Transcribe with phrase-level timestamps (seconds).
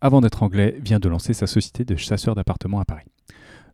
[0.00, 3.06] avant d'être anglais, vient de lancer sa société de chasseurs d'appartements à Paris.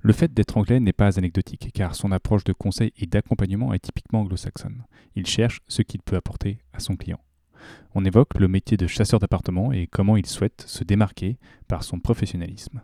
[0.00, 3.78] Le fait d'être anglais n'est pas anecdotique, car son approche de conseil et d'accompagnement est
[3.78, 4.84] typiquement anglo-saxonne.
[5.14, 7.20] Il cherche ce qu'il peut apporter à son client.
[7.94, 11.98] On évoque le métier de chasseur d'appartements et comment il souhaite se démarquer par son
[11.98, 12.82] professionnalisme.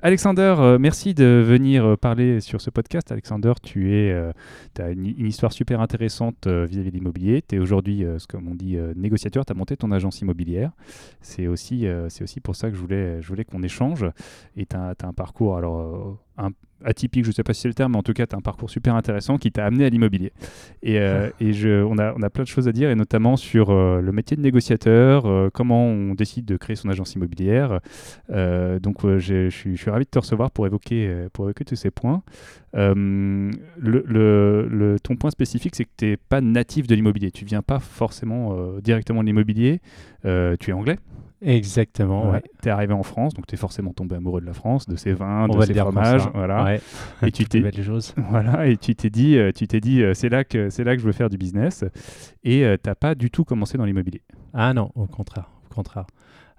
[0.00, 3.12] Alexander, euh, merci de venir euh, parler sur ce podcast.
[3.12, 4.32] Alexander, tu euh,
[4.78, 7.42] as une, histoire super intéressante vis-à-vis de l'immobilier.
[7.46, 9.44] Tu es aujourd'hui, comme on dit, négociateur.
[9.44, 10.70] Tu as monté ton agence immobilière.
[11.20, 11.86] C'est aussi,
[12.20, 14.06] aussi pour ça que je voulais, je voulais qu'on échange.
[14.56, 16.50] Et tu as, as, un parcours alors, un,
[16.84, 18.38] atypique, je ne sais pas si c'est le terme, mais en tout cas, tu as
[18.38, 20.32] un parcours super intéressant qui t'a amené à l'immobilier.
[20.82, 23.36] Et, euh, et je, on, a, on a plein de choses à dire, et notamment
[23.36, 27.80] sur euh, le métier de négociateur, euh, comment on décide de créer son agence immobilière.
[28.28, 32.22] donc, je, suis, ravi de te recevoir pour évoquer, pour évoquer tous ces points.
[32.74, 37.30] Le, le, ton point spécifique, c'est que tu n'es pas natif de l'immobilier.
[37.30, 39.80] Tu viens pas forcément directement de l'immobilier.
[40.22, 40.98] tu es anglais
[41.44, 42.42] Exactement, ouais.
[42.62, 44.96] Tu es arrivé en France, donc tu es forcément tombé amoureux de la France, de
[44.96, 46.78] ses vins, de ses fromages, voilà.
[47.22, 47.60] Et tu t'es
[48.30, 50.94] voilà, et tu t'es dit euh, tu t'es dit euh, c'est là que c'est là
[50.94, 51.84] que je veux faire du business
[52.44, 54.22] et euh, tu n'as pas du tout commencé dans l'immobilier.
[54.54, 56.06] Ah non, au contraire, au contraire.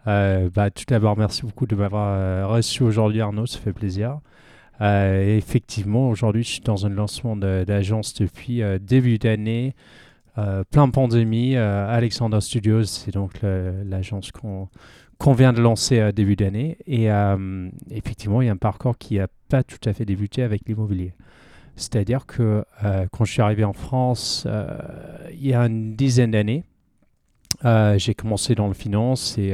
[0.06, 4.20] bah, tout d'abord, merci beaucoup de m'avoir reçu aujourd'hui, Arnaud, ça fait plaisir.
[4.82, 9.76] Effectivement, aujourd'hui, je suis dans un lancement d'agence depuis début d'année.
[10.38, 11.56] Euh, plein pandémie.
[11.56, 16.78] Euh, Alexander Studios, c'est donc l'agence qu'on vient de lancer début d'année.
[16.86, 20.44] Et euh, effectivement, il y a un parcours qui n'a pas tout à fait débuté
[20.44, 21.14] avec l'immobilier.
[21.78, 22.64] C'est-à-dire que
[23.12, 24.48] quand je suis arrivé en France,
[25.34, 26.64] il y a une dizaine d'années,
[27.98, 29.54] j'ai commencé dans le finance et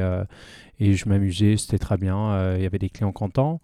[0.80, 3.60] je m'amusais, c'était très bien, il y avait des clients contents.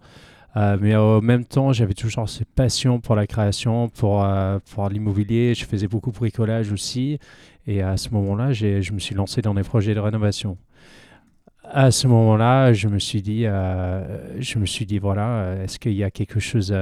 [0.56, 4.88] Euh, mais en même temps, j'avais toujours cette passion pour la création, pour, euh, pour
[4.88, 5.54] l'immobilier.
[5.54, 7.18] Je faisais beaucoup de bricolage aussi.
[7.66, 10.56] Et à ce moment-là, je me suis lancé dans des projets de rénovation.
[11.64, 15.92] À ce moment-là, je me suis dit, euh, je me suis dit voilà, est-ce qu'il
[15.92, 16.74] y a quelque chose,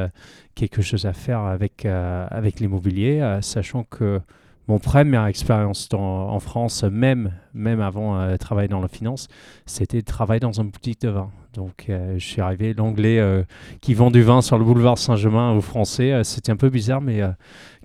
[0.54, 4.20] quelque chose à faire avec, avec l'immobilier, sachant que
[4.68, 9.28] mon première expérience en France, même, même avant de travailler dans la finance,
[9.64, 11.30] c'était de travailler dans un boutique de vin.
[11.56, 13.42] Donc, euh, je suis arrivé, l'anglais euh,
[13.80, 17.00] qui vend du vin sur le boulevard Saint-Germain aux Français, euh, c'était un peu bizarre,
[17.00, 17.22] mais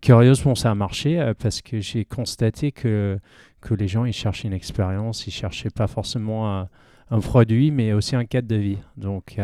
[0.01, 3.17] curieusement, ça a marché parce que j'ai constaté que,
[3.61, 6.69] que les gens, ils cherchaient une expérience, ils cherchaient pas forcément un,
[7.09, 8.77] un produit, mais aussi un cadre de vie.
[8.97, 9.37] Donc,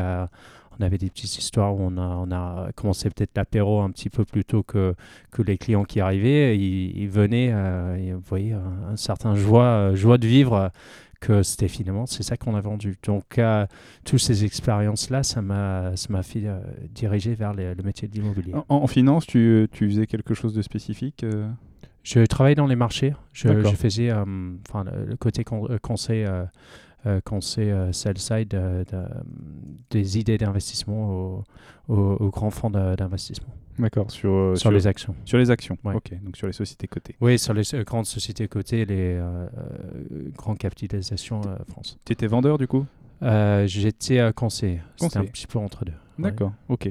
[0.79, 4.09] on avait des petites histoires où on a, on a commencé peut-être l'apéro un petit
[4.09, 4.93] peu plus tôt que,
[5.31, 6.57] que les clients qui arrivaient.
[6.57, 7.53] Ils, venaient,
[7.99, 10.71] et vous voyez, un, un, certain joie, joie de vivre
[11.19, 12.97] que c'était finalement, c'est ça qu'on a vendu.
[13.03, 13.65] Donc, euh,
[14.05, 15.93] toutes ces expériences-là, ça m'a
[16.23, 16.59] fait euh,
[16.91, 18.53] diriger vers le métier de l'immobilier.
[18.69, 21.49] En, finance, tu, tu, faisais quelque chose de spécifique euh?
[22.03, 23.13] Je travaillais dans les marchés.
[23.33, 26.25] Je, je faisais enfin, le côté conseil,
[27.23, 28.85] conseil sell-side
[29.89, 31.43] des idées d'investissement aux,
[31.87, 33.53] aux, grands fonds d'investissement.
[33.79, 35.15] D'accord, sur, euh, sur, les actions.
[35.23, 37.15] Sur les actions, ok, donc sur les sociétés cotées.
[37.21, 39.47] Oui, sur les euh, grandes sociétés cotées, les euh,
[40.35, 41.99] grandes capitalisations France.
[42.03, 42.85] Tu étais vendeur du coup?
[43.21, 45.93] J'étais conseiller, c'était un petit peu entre deux.
[46.19, 46.89] D'accord, ok.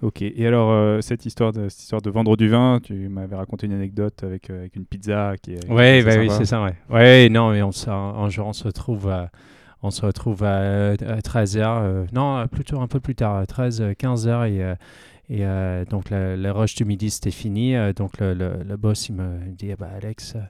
[0.00, 3.66] Ok, et alors cette, histoire de, cette histoire de vendre du vin, tu m'avais raconté
[3.66, 5.68] une anecdote avec, avec une pizza qui est...
[5.68, 6.76] Ouais, bah, oui, c'est ça, ouais.
[6.88, 9.30] Ouais, non, mais on, un jour on se retrouve à
[9.82, 14.74] on se retrouve à, 13h, non, plutôt un peu plus tard, à 13, 15h, et,
[15.30, 17.76] et euh, donc, le, rush du midi, c'était fini.
[17.76, 20.40] Euh, donc, le, le, boss, il me dit, bah, Alex, euh,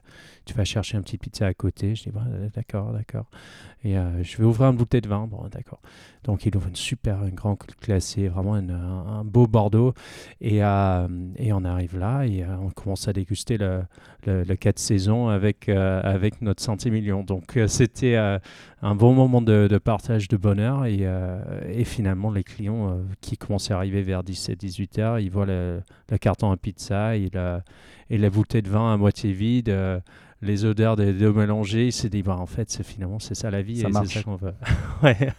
[0.49, 1.93] tu vas chercher un petit pizza à côté.
[1.93, 2.23] Je dis, bah,
[2.55, 3.25] d'accord, d'accord.
[3.83, 5.27] Et je vais ouvrir une bouteille de vin.
[5.27, 5.79] Bon, d'accord.
[6.23, 9.93] Donc, il ouvre une super, un grand classé, vraiment un, beau Bordeaux.
[10.41, 13.83] Et, et on arrive là et on commence à déguster le,
[14.25, 17.23] le, 4 saisons avec, avec notre centimillion.
[17.23, 20.85] Donc, c'était un bon moment de, partage de bonheur.
[20.85, 21.07] Et,
[21.69, 25.81] et finalement, les clients qui commençaient à arriver vers 17 18 heures, il voit le,
[26.19, 27.63] carton à pizza et la,
[28.09, 29.99] et la bouteille de vin à moitié vide, euh,
[30.41, 31.87] les odeurs des deux mélangées.
[31.87, 34.19] Il s'est dit, bah, en fait, c'est, finalement, c'est ça la vie ça et c'est
[34.19, 34.53] ça qu'on veut.
[35.03, 35.33] ouais.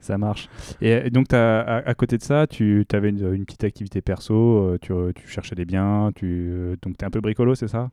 [0.00, 0.50] Ça marche.
[0.82, 4.92] Et donc, as, à, côté de ça, tu avais une, petite activité perso, euh, tu,
[5.14, 7.88] tu, cherchais des biens, tu, euh, donc tu es un peu bricolo, c'est ça?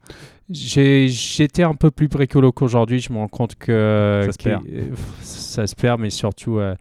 [0.50, 3.00] J'étais un peu plus bricolo qu'aujourd'hui.
[3.00, 4.64] Je me rends compte que ça se perd.
[5.22, 6.76] ça se perd, mais surtout Euh,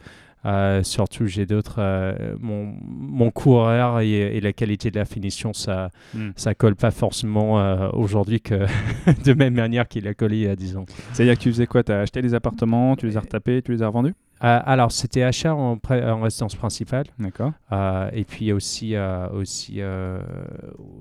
[0.82, 1.76] surtout, j'ai d'autres.
[1.78, 6.30] euh, mon, mon horaire et, et la qualité de la finition, ça Hmm.
[6.36, 8.66] ça colle pas forcément euh, aujourd'hui que
[9.24, 10.86] de même manière qu'il a collé il y a 10 ans.
[11.12, 11.82] C'est-à-dire que tu faisais quoi?
[11.82, 14.14] Tu as acheté des appartements, tu les as retapés, tu les as revendus?
[14.42, 15.78] Euh, alors, c'était achat en,
[16.22, 17.04] résidence principale.
[17.18, 17.52] D'accord.
[17.72, 20.20] Euh, et puis aussi, euh, aussi euh,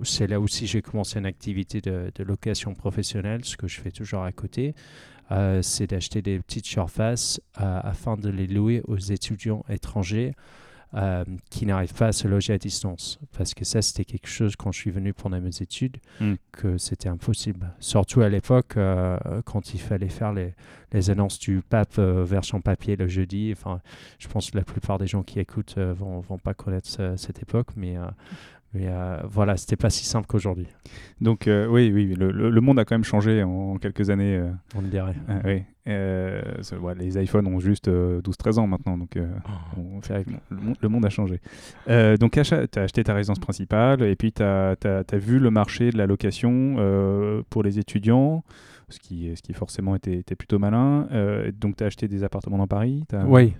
[0.04, 3.92] c'est là aussi j'ai commencé une activité de, de location professionnelle, ce que je fais
[3.92, 4.76] toujours à côté.
[5.32, 10.34] Euh, c'est d'acheter des petites surfaces euh, afin de les louer aux étudiants étrangers
[10.96, 13.20] euh, qui n'arrivent pas à se loger à distance.
[13.38, 16.34] Parce que ça, c'était quelque chose quand je suis venu pendant mes études, Mm.
[16.52, 17.72] que c'était impossible.
[17.80, 20.56] Surtout à l'époque, euh, quand il fallait faire les,
[20.92, 23.52] les annonces du pape euh, version papier le jeudi.
[23.56, 23.82] Enfin,
[24.18, 27.16] je pense que la plupart des gens qui écoutent euh, vont, vont pas connaître ce-
[27.18, 27.96] cette époque, mais,
[28.74, 30.68] mais euh, voilà, c'était pas si simple qu'aujourd'hui,
[31.22, 34.10] Donc euh, oui, oui, le, le- le monde a quand même changé en, en quelques
[34.10, 34.38] années.
[34.38, 35.16] euh, on le dirait.
[35.28, 35.64] ah, oui.
[35.88, 36.42] Euh,
[36.82, 40.76] ouais, les iPhones ont juste euh, 12-13 ans maintenant, donc Oh, on- effectivement, le, monde,
[40.82, 41.40] le monde a changé.
[42.20, 44.76] Donc tu as acheté ta résidence principale et puis tu as,
[45.14, 48.44] vu le marché de la location pour les étudiants,
[48.90, 51.08] ce qui, ce qui forcément était, était plutôt malin.
[51.60, 53.54] Donc tu as acheté des appartements dans Paris Oui,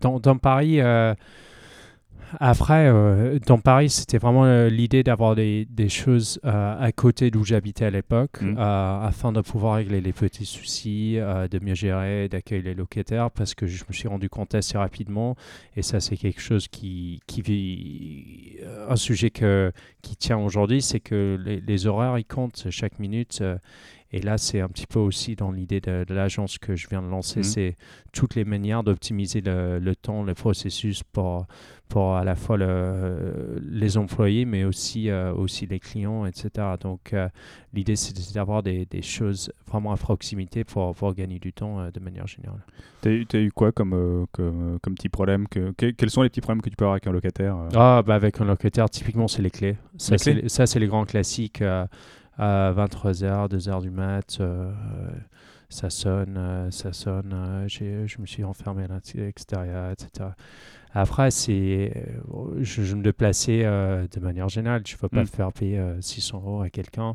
[0.00, 0.80] dans, dans Paris,
[2.38, 7.30] après, euh, dans Paris, c'était vraiment euh, l'idée d'avoir des, des choses euh, à côté
[7.30, 8.56] d'où j'habitais à l'époque, Mhm.
[8.58, 13.54] euh, afin de pouvoir régler les petits soucis, de mieux gérer, d'accueillir les locataires, parce
[13.54, 15.34] que je me suis rendu compte assez rapidement,
[15.76, 18.56] et ça c'est quelque chose qui, qui vit,
[18.88, 19.72] un sujet que,
[20.02, 23.42] qui tient aujourd'hui, c'est que les, les horaires, ils comptent chaque minute.
[24.12, 27.02] Et là, c'est un petit peu aussi dans l'idée de, de l'agence que je viens
[27.02, 27.44] de lancer, Mhm.
[27.44, 27.76] c'est
[28.12, 31.46] toutes les manières d'optimiser le, le temps, le processus pour,
[31.88, 36.50] pour à la fois le- les employés, mais aussi, euh, aussi les clients, etc.
[36.80, 37.28] Donc, euh,
[37.72, 41.90] l'idée, c'est d'avoir des, des choses vraiment à proximité pour, pour gagner du temps euh,
[41.90, 42.60] de manière générale.
[43.02, 46.28] T'as eu, t'as eu quoi comme, comme, comme petit problème que, que- Quels sont les
[46.28, 49.28] petits problèmes que tu peux avoir avec un locataire Ah, bah avec un locataire, typiquement,
[49.28, 49.76] c'est les clés.
[49.96, 50.18] Ça,
[50.66, 51.62] c'est les grands classiques.
[52.40, 54.72] À 23h, 2h du mat, euh,
[55.68, 60.30] ça sonne, euh, ça sonne, euh, j'ai- je me suis enfermé à l'extérieur, etc.
[60.92, 61.92] Après, c'est,
[62.60, 64.82] je, je me déplaçais de manière générale.
[64.86, 65.26] Je ne veux pas Mm.
[65.26, 67.14] faire payer euh, 600 euros à quelqu'un.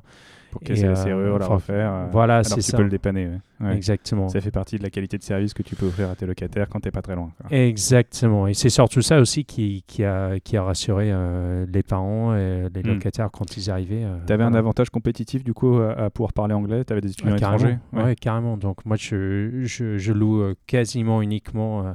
[0.60, 1.92] Pour casser la euh, serrure, la enfin, refaire.
[1.94, 2.78] euh, voilà, c'est tu ça.
[2.78, 3.28] peux le dépanner.
[3.28, 3.40] ouais.
[3.68, 3.75] Ouais.
[3.75, 4.28] Exactement.
[4.30, 6.68] Ça fait partie de la qualité de service que tu peux offrir à tes locataires
[6.69, 7.31] quand t'es pas très loin.
[7.40, 7.57] quoi.
[7.57, 8.48] Exactement.
[8.48, 12.68] Et c'est surtout ça aussi qui, qui, a, qui a rassuré euh, les parents et
[12.74, 12.88] les Mm.
[12.94, 14.04] locataires quand ils arrivaient.
[14.04, 16.84] euh, Tu avais un avantage compétitif du coup à, à pouvoir parler anglais?
[16.86, 17.78] Tu avais des étudiants Ouais, étrangers?
[17.92, 18.08] Carrément.
[18.10, 18.16] Ouais.
[18.16, 18.58] carrément.
[18.58, 21.94] Donc moi, je, je, je loue euh, quasiment uniquement euh,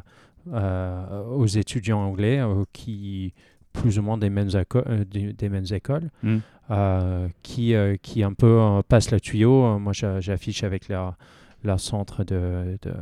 [0.52, 3.32] euh, aux étudiants anglais euh, qui
[3.72, 6.38] plus ou moins des mêmes, aco- euh, des, des mêmes écoles, Mm.
[6.70, 9.78] Euh, qui, euh, qui un peu euh, passent le tuyau.
[9.78, 11.16] Moi, j'a- j'affiche avec leur,
[11.64, 12.92] leur centre de, de,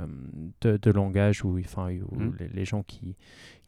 [0.63, 2.33] de, de langage où, enfin, où Mm.
[2.41, 3.17] les, les gens qui,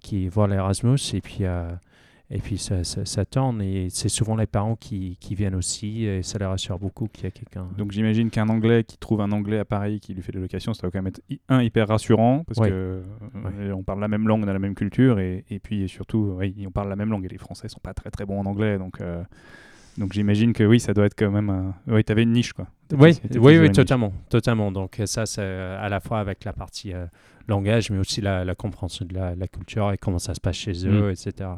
[0.00, 1.68] qui voient l'Erasmus et puis, euh,
[2.32, 3.60] et puis ça, ça, ça tourne.
[3.60, 7.24] Et c'est souvent les parents qui, qui viennent aussi et ça les rassure beaucoup qu'il
[7.24, 7.68] y a quelqu'un.
[7.76, 10.72] Donc j'imagine qu'un anglais qui trouve un anglais à Paris qui lui fait des locations,
[10.72, 12.70] ça va quand même être un hyper rassurant parce Ouais.
[12.70, 13.02] que
[13.74, 16.54] on parle la même langue, on a la même culture et, et puis surtout oui,
[16.66, 18.78] on parle la même langue et les Français sont pas très très bons en anglais
[18.78, 19.22] donc euh,
[19.98, 21.74] donc j'imagine que oui ça doit être quand même un...
[21.86, 22.66] oui t'avais une niche quoi.
[22.98, 24.72] Oui, oui, oui, totalement, totalement.
[24.72, 27.06] Donc euh, ça, c'est euh, à la fois avec la partie euh,
[27.48, 30.56] langage, mais aussi la, la compréhension de la, la culture et comment ça se passe
[30.56, 31.10] chez eux, Mm.
[31.10, 31.50] etc.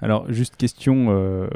[0.00, 1.48] Alors, juste question, euh,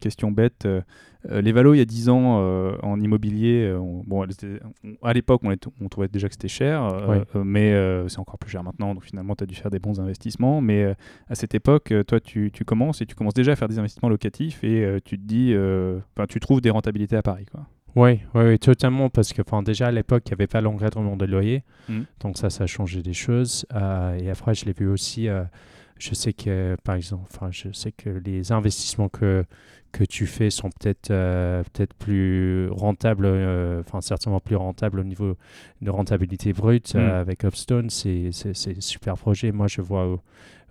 [0.00, 0.66] question bête.
[0.66, 0.80] euh,
[1.28, 5.42] les valos, il y a 10 ans, euh, en immobilier, on- bon, on- à l'époque,
[5.44, 7.18] on, trouvait déjà que c'était cher, Oui.
[7.44, 7.74] mais
[8.08, 10.62] c'est encore plus cher maintenant, donc finalement, tu as dû faire des bons investissements.
[10.62, 10.94] Mais
[11.28, 14.08] à cette époque, toi, tu, tu commences et tu commences déjà à faire des investissements
[14.08, 15.54] locatifs et tu te dis,
[16.16, 17.44] enfin, tu trouves des rentabilités à Paris.
[17.52, 17.66] Quoi.
[17.96, 21.24] Oui, oui, oui, totalement, parce que déjà à l'époque, il n'y avait pas l'encadrement de
[21.24, 22.02] loyer, Mm.
[22.20, 23.66] donc ça, ça a changé des choses.
[23.74, 25.42] Euh, et après, je l'ai vu aussi, euh,
[25.98, 29.44] je sais que, par exemple, je sais que les investissements que,
[29.92, 33.26] que tu fais sont peut-être euh, peut-être plus rentables,
[33.80, 35.36] enfin certainement plus rentables au niveau
[35.82, 36.94] de rentabilité brute.
[36.94, 36.98] Mm.
[36.98, 38.30] Avec Upstone, c'est
[38.78, 39.50] super projet.
[39.50, 40.20] Moi, je vois où,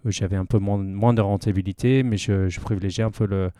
[0.05, 3.51] où j'avais un peu moins, moins de rentabilité, mais je, je privilégiais un peu le,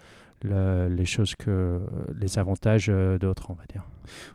[0.44, 1.80] le- les choses que
[2.20, 3.84] les avantages euh, d'autres, on va dire.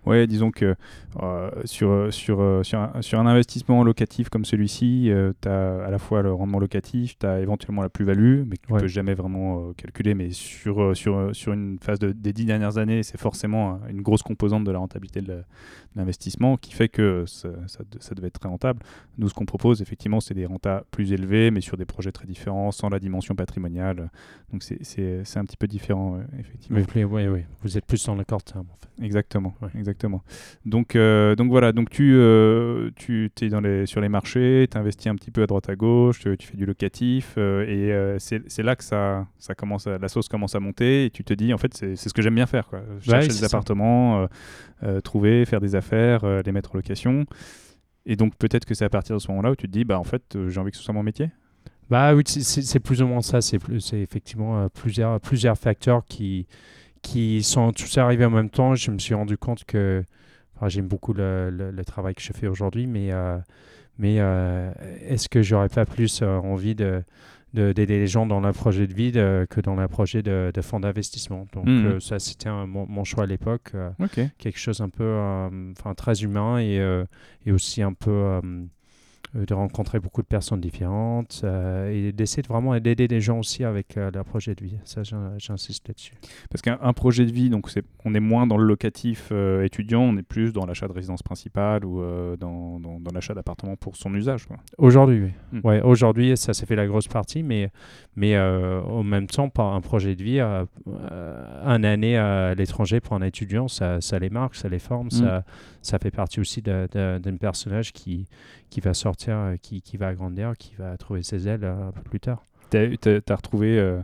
[0.07, 0.77] Ouais, disons que
[1.21, 5.11] euh, sur, sur, euh, sur, un, sur un investissement locatif comme celui-ci,
[5.43, 8.67] tu as à la fois le rendement locatif, tu as éventuellement la plus-value, mais que
[8.69, 8.81] tu Ouais.
[8.83, 10.15] peux jamais vraiment euh, calculer.
[10.15, 13.81] Mais sur, euh, sur, euh, sur une phase de- des dix dernières années, c'est forcément
[13.85, 15.43] euh, une grosse composante de la rentabilité de
[15.97, 18.81] l'investissement qui fait que ça, ça, ça devait être très rentable.
[19.19, 22.27] Nous, ce qu'on propose, effectivement, c'est des rentas plus élevés, mais sur des projets très
[22.27, 24.11] différents, sans la dimension patrimoniale.
[24.53, 25.94] Donc c'est un petit peu différent.
[25.95, 26.79] Différent, effectivement.
[27.63, 29.05] Vous êtes plus dans le court terme en fait.
[29.05, 29.69] Exactement, Ouais.
[29.77, 30.23] exactement.
[30.65, 34.79] Donc, euh, donc voilà, donc tu, euh, tu es dans les, sur les marchés, tu
[34.79, 37.93] investis un petit peu à droite à gauche, tu, tu fais du locatif, euh, et
[37.93, 41.25] euh, c'est là que ça, ça commence à- la sauce commence à monter, et tu
[41.25, 42.69] te dis, en fait, c'est ce que j'aime bien faire.
[42.69, 42.83] Quoi.
[43.01, 44.27] Chercher des appartements, euh,
[44.85, 47.25] euh, trouver, faire des affaires, euh, les mettre en location.
[48.07, 49.99] Et donc peut-être que c'est à partir de ce moment-là où tu te dis, bah
[49.99, 51.31] en fait, euh, j'ai envie que ce soit mon métier.
[51.91, 53.41] Bah oui, c'est- plus ou moins ça.
[53.41, 53.59] C'est
[53.93, 56.47] effectivement euh, plusieurs, plusieurs facteurs qui,
[57.03, 58.75] qui sont tous arrivés en même temps.
[58.75, 60.03] Je me suis rendu compte que
[60.57, 63.37] enfin, j'aime beaucoup le, le- le travail que je fais aujourd'hui, mais, euh,
[63.99, 64.73] mais euh,
[65.07, 67.03] est-ce que j'aurais pas plus envie de
[67.53, 70.51] de- d'aider les gens dans leur projet de vie de- que dans leur projet de,
[70.53, 71.47] de fonds d'investissement?
[71.53, 73.71] Donc euh, ça, c'était mon, mon choix à l'époque.
[73.77, 74.19] euh, Ok.
[74.39, 76.81] quelque chose un peu euh, enfin très humain et,
[77.47, 78.41] et aussi un peu
[79.35, 83.65] de rencontrer beaucoup de personnes différentes euh, et d'essayer de vraiment d'aider les gens aussi
[83.65, 84.77] avec euh, leur projet de vie.
[84.85, 86.13] Ça, j'in- j'insiste là-dessus.
[86.51, 89.65] Parce qu'un un projet de vie, donc c'est, on est moins dans le locatif euh,
[89.65, 93.35] étudiant, on est plus dans l'achat de résidence principale ou euh, dans, dans- dans l'achat
[93.35, 94.47] d'appartement pour son usage.
[94.79, 95.23] Aujourd'hui,
[95.53, 95.61] oui.
[95.61, 95.67] Mm.
[95.67, 97.71] Ouais, aujourd'hui, ça s'est fait la grosse partie, mais,
[98.17, 100.65] mais euh, en même temps, par un projet de vie, euh,
[101.11, 105.11] euh, un année à l'étranger pour un étudiant, ça, ça les marque, ça les forme,
[105.11, 105.45] ça,
[105.85, 108.27] ça fait partie aussi d'un personnage qui,
[108.71, 111.93] qui va sortir, euh, qui, qui va grandir, qui va trouver ses ailes euh, un
[111.93, 112.43] peu plus tard.
[112.71, 114.01] T'as, t'as- t'as retrouvé euh,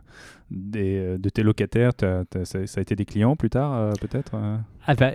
[0.51, 4.33] des, de tes locataires, ça, ça a été des clients plus tard, euh, peut-être
[4.87, 5.13] Ah bah,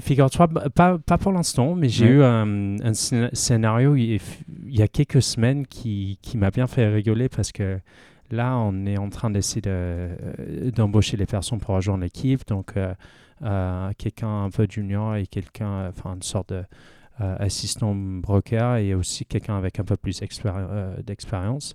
[0.00, 2.10] figure-toi, bah, pas, pas pour l'instant, mais j'ai Ouais.
[2.12, 4.20] eu un, un scén- scénario il y a-
[4.66, 7.78] il y a quelques semaines qui, qui m'a bien fait rigoler parce que
[8.30, 12.46] là, on est en train d'essayer de, euh, d'embaucher les personnes pour rejoindre l'équipe.
[12.46, 12.94] Donc, euh,
[13.42, 16.64] euh, quelqu'un un peu junior et quelqu'un, enfin, une sorte de
[17.20, 21.74] euh, assistant broker et aussi quelqu'un avec un peu plus expéri- d'expérience.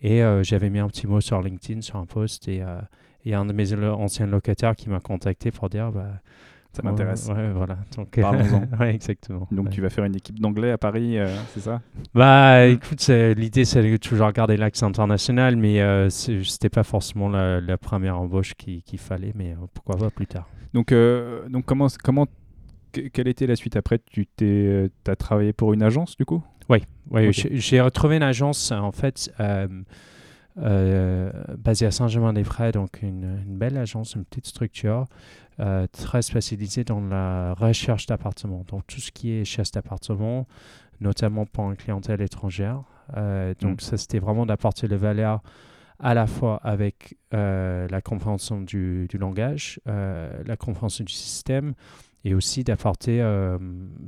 [0.00, 2.62] Et j'avais mis un petit mot sur LinkedIn, sur un post, et
[3.24, 6.20] il un de mes anciens locataires qui m'a contacté pour dire bah,
[6.72, 7.26] Ça m'intéresse.
[7.28, 7.78] Ouais, ouais, voilà.
[7.96, 8.68] Donc, Parlons-en.
[8.80, 9.48] ouais, exactement.
[9.50, 9.70] Donc Ouais.
[9.72, 11.80] tu vas faire une équipe d'anglais à Paris, euh, c'est ça?
[12.14, 16.84] Bah, écoute, c'est- l'idée, c'est de toujours garder l'axe international, mais euh, c'est- c'était pas
[16.84, 20.48] forcément la, la première embauche qui- qu'il fallait, mais euh, pourquoi pas plus tard.
[20.74, 22.26] Donc, euh, donc comment, comment,
[22.92, 23.76] que- quelle était la suite?
[23.76, 26.42] Après Tu t'es, as travaillé pour une agence du coup?
[26.68, 26.82] Oui,
[27.32, 29.32] j'ai j'ai retrouvé une agence, en fait,
[30.60, 35.06] euh, basée à Saint-Germain-des-Prés, donc une, une belle agence, une petite structure,
[35.60, 38.64] euh, très spécialisée dans la recherche d'appartements.
[38.68, 40.46] Donc, tout ce qui est chasse d'appartements,
[41.00, 42.82] notamment pour une clientèle étrangère.
[43.16, 43.80] Euh, donc, Mm.
[43.80, 45.42] ça, c'était vraiment d'apporter le valeur
[46.00, 51.74] à la fois avec euh, la compréhension du, du langage, la compréhension du système,
[52.24, 53.58] et aussi d'apporter euh,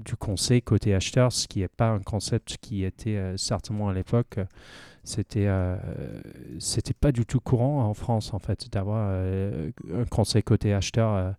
[0.04, 3.94] du conseil côté acheteur, ce qui n'est pas un concept qui était euh, certainement à
[3.94, 4.44] l'époque, euh,
[5.04, 5.76] c'était euh,
[6.58, 11.34] c'était pas du tout courant en France en fait d'avoir un conseil côté acheteur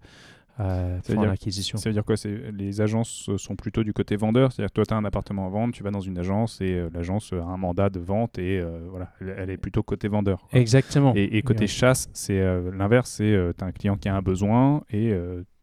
[0.58, 1.78] pour l'acquisition.
[1.78, 2.16] Ça veut dire quoi?
[2.51, 5.50] Les agences sont plutôt du côté vendeur, c'est-à-dire que toi tu as un appartement à
[5.50, 9.13] vendre, tu vas dans une agence et l'agence a un mandat de vente et voilà,
[9.22, 10.48] elle, est plutôt côté vendeur.
[10.50, 10.60] quoi.
[10.60, 11.13] Exactement.
[11.16, 14.84] Et, et côté chasse, c'est l'inverse, c'est tu as un client qui a un besoin
[14.90, 15.13] et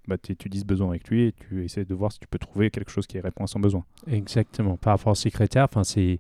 [0.09, 2.39] bah, tu étudies ce besoin avec lui et tu essaies de voir si tu peux
[2.39, 3.85] trouver quelque chose qui répond à son besoin.
[4.11, 4.77] Exactement.
[4.77, 6.19] Par rapport au secrétaire, c'est,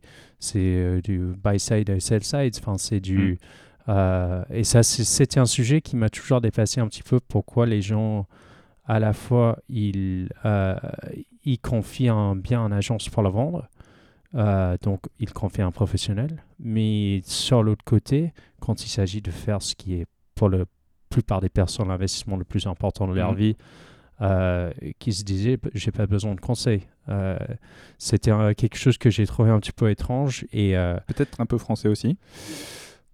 [0.56, 2.54] euh, du buy side et sell side.
[2.60, 3.38] Enfin, c'est du.
[3.88, 7.18] euh, et ça, c'est- c'était un sujet qui m'a toujours dépassé un petit peu.
[7.20, 8.26] Pourquoi les gens,
[8.84, 10.76] à la fois, ils, euh,
[11.44, 13.68] ils confient un bien à une agence pour le vendre.
[14.34, 16.44] euh, donc, ils confient à un professionnel.
[16.58, 20.64] Mais sur l'autre côté, quand il s'agit de faire ce qui est pour la
[21.20, 23.36] plupart des personnes l'investissement le plus important de leur Mhm.
[23.38, 23.56] vie,
[24.20, 26.82] euh, qui se disaient j'ai pas besoin de conseils.
[27.08, 27.38] Euh,
[27.98, 31.46] C'était euh, quelque chose que j'ai trouvé un petit peu étrange et euh, Peut-être un
[31.46, 32.16] peu français aussi.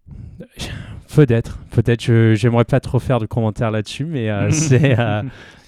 [1.14, 4.96] peut-être, peut-être, je j'aimerais pas trop faire de commentaires là-dessus, mais c'est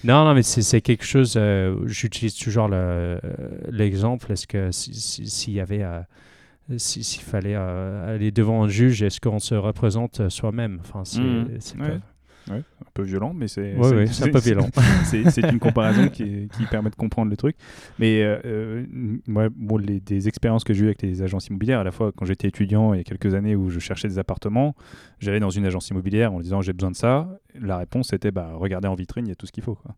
[0.03, 1.39] non, non, mais c'est quelque chose.
[1.85, 3.19] J'utilise toujours le-
[3.71, 4.31] l'exemple.
[4.31, 5.83] Est-ce que si- si- s'il y avait
[6.77, 10.79] si- s'il fallait aller devant un juge, est-ce qu'on se représente soi-même?
[10.81, 11.19] Enfin, c'est
[11.59, 11.77] c'est
[12.49, 12.57] Ouais.
[12.81, 14.67] un peu violent, mais c'est Ouais, un peu violent.
[15.05, 17.55] c'est une comparaison qui, qui permet de comprendre le truc.
[17.99, 18.85] Mais euh, euh,
[19.27, 22.11] moi, bon, les, des expériences que j'ai eues avec les agences immobilières, à la fois
[22.15, 24.75] quand j'étais étudiant il y a quelques années où je cherchais des appartements,
[25.19, 27.39] j'allais dans une agence immobilière en disant j'ai besoin de ça.
[27.59, 29.75] La réponse était bah, regardez en vitrine, il y a tout ce qu'il faut.
[29.75, 29.95] quoi.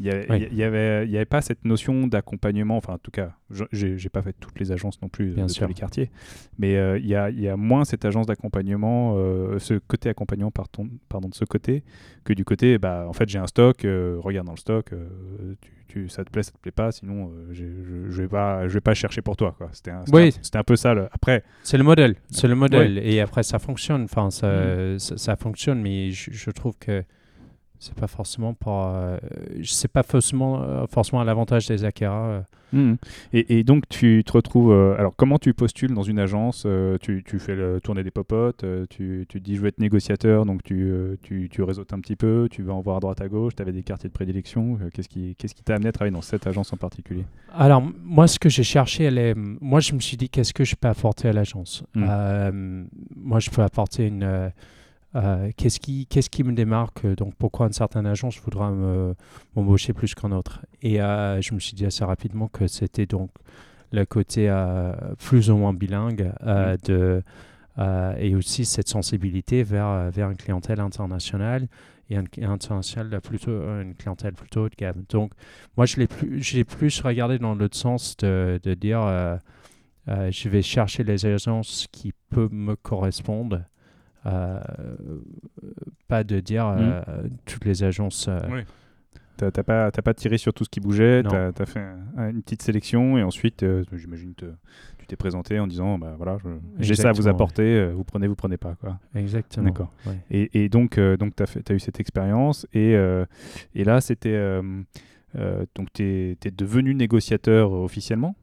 [0.00, 0.48] Il n'y avait, Oui.
[0.52, 4.08] y avait, il y avait pas cette notion d'accompagnement, enfin en tout cas, je- j'ai
[4.08, 5.62] pas fait toutes les agences non plus Bien de sûr.
[5.66, 6.10] tous les quartiers,
[6.56, 10.08] mais euh, il y, a, il y a moins cette agence d'accompagnement, euh, ce côté
[10.08, 11.82] accompagnement pardon, pardon, de ce côté,
[12.22, 15.08] que du côté, bah, en fait j'ai un stock, euh, regarde dans le stock, euh,
[15.60, 17.64] tu, tu- ça te plaît, ça te plaît pas, sinon euh, je,
[18.08, 19.56] je vais pas, je vais pas chercher pour toi.
[19.72, 20.30] C'était un, Oui.
[20.54, 20.94] un- peu ça.
[20.94, 22.98] le- Après, C'est le modèle, c'est le modèle.
[22.98, 24.02] Et après, ça fonctionne.
[24.04, 27.02] Enfin, ça, ça, ça fonctionne, mais je, je trouve que
[27.80, 29.16] C'est pas forcément pour, euh,
[29.64, 32.24] c'est pas forcément, euh, forcément à l'avantage des acquéreurs.
[32.24, 32.40] euh.
[32.70, 32.96] Mhm.
[33.32, 34.72] Et, et donc, tu te retrouves.
[34.72, 36.66] euh, alors, comment tu postules dans une agence
[37.00, 40.44] tu, tu fais le, tourner des popotes, tu, tu te dis je veux être négociateur,
[40.44, 40.92] donc tu,
[41.22, 43.62] tu, tu réseautes un petit peu, tu vas en voir à droite à gauche, tu
[43.62, 44.78] avais des quartiers de prédilection.
[44.92, 47.24] Qu'est-ce qui qu'est-ce qui t'a amené à travailler dans cette agence en particulier?
[47.54, 50.64] Alors, moi, ce que j'ai cherché, elle est, moi, je me suis dit, qu'est-ce que
[50.64, 51.84] je peux apporter à l'agence?
[51.94, 52.04] Mm.
[52.06, 52.84] Euh,
[53.16, 54.50] Moi, je peux apporter une.
[55.14, 59.14] Euh, euh, qu'est-ce qui, me démarque Donc, pourquoi une certaine agence voudra me-
[59.56, 60.64] m'embaucher plus qu'un autre?
[60.82, 63.30] Et euh, je me suis dit assez rapidement que c'était donc
[63.92, 66.76] le côté euh, plus ou moins bilingue euh, Mm.
[66.84, 67.22] de,
[67.78, 71.68] euh, et aussi cette sensibilité vers, vers une clientèle internationale
[72.10, 73.50] et une, internationale plutôt,
[73.80, 75.04] une clientèle plutôt haut de gamme.
[75.08, 75.32] Donc,
[75.76, 79.36] moi, je l'ai plus, j'ai plus regardé dans l'autre sens de, de dire euh,
[80.08, 83.62] euh, je vais chercher les agences qui peuvent me correspondre.
[84.26, 84.60] Euh,
[86.08, 87.02] pas de dire euh,
[87.46, 88.26] toutes les agences.
[88.28, 88.60] euh, Oui.
[89.36, 91.78] T'as t'as pas, t'as pas tiré sur tout ce qui bougeait, t'as as fait
[92.16, 94.50] un- une petite sélection et ensuite, euh, j'imagine, te-
[94.98, 96.48] tu t'es présenté en disant bah voilà, je-
[96.80, 98.98] j'ai ça à vous Exactement, apporter, euh, vous prenez, vous prenez pas quoi.
[99.14, 99.66] Exactement.
[99.66, 99.92] D'accord.
[100.06, 100.18] ouais.
[100.32, 102.66] Et, et donc, euh, donc tu as, eu cette expérience.
[102.72, 103.24] Et, euh,
[103.76, 104.34] et là, c'était.
[104.34, 104.60] euh,
[105.36, 108.34] euh, donc, tu es, devenu négociateur officiellement?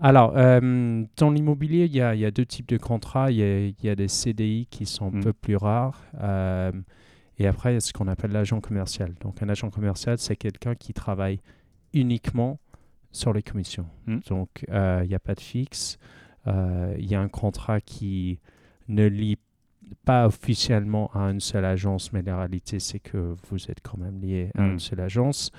[0.00, 3.30] Alors, euh, dans l'immobilier, il y, a il y a deux types de contrats.
[3.30, 5.22] Il y a, il y a des CDI qui sont un Mm.
[5.22, 6.00] peu plus rares.
[6.20, 6.72] euh,
[7.38, 9.14] et après, il y a ce qu'on appelle l'agent commercial.
[9.22, 11.40] Donc, un agent commercial, c'est quelqu'un qui travaille
[11.94, 12.58] uniquement
[13.12, 13.86] sur les commissions.
[14.06, 14.18] Mm.
[14.28, 15.98] Donc, euh, il n'y a pas de fixe.
[16.46, 18.40] Il y a un contrat qui
[18.88, 19.38] ne lie
[20.04, 24.20] pas officiellement à une seule agence, mais la réalité, c'est que vous êtes quand même
[24.20, 24.72] lié à Mm.
[24.72, 25.50] une seule agence.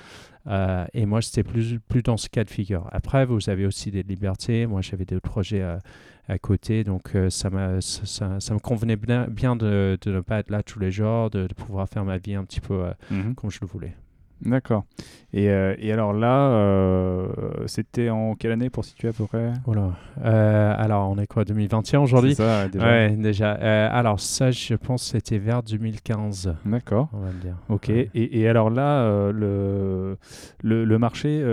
[0.48, 2.88] Euh, et moi, c'était plus, plus dans ce cas de figure.
[2.92, 4.66] Après, vous avez aussi des libertés.
[4.66, 5.80] Moi, j'avais des projets à,
[6.28, 7.50] à côté, donc euh, ça,
[7.82, 10.92] ça, ça- ça me convenait bien, bien de, de ne pas être là tous les
[10.92, 13.36] jours, de, de pouvoir faire ma vie un petit peu euh, Mhm.
[13.36, 13.96] comme je le voulais.
[14.44, 14.86] D'accord.
[15.34, 17.28] Et, euh, et alors là, euh,
[17.66, 19.54] c'était en quelle année pour situer à peu près?
[19.66, 19.92] Voilà.
[20.26, 22.36] Euh, alors, on est quoi, 2021 aujourd'hui?
[22.36, 22.86] C'est ça, déjà.
[22.86, 23.52] Ouais, déjà.
[23.52, 27.10] Alors, ça, je pense c'était vers 2015, D'accord.
[27.14, 27.56] on va le dire.
[27.70, 27.86] Ok.
[27.90, 28.10] Ouais.
[28.14, 30.18] Et, et alors là, le,
[30.64, 31.44] le, le marché,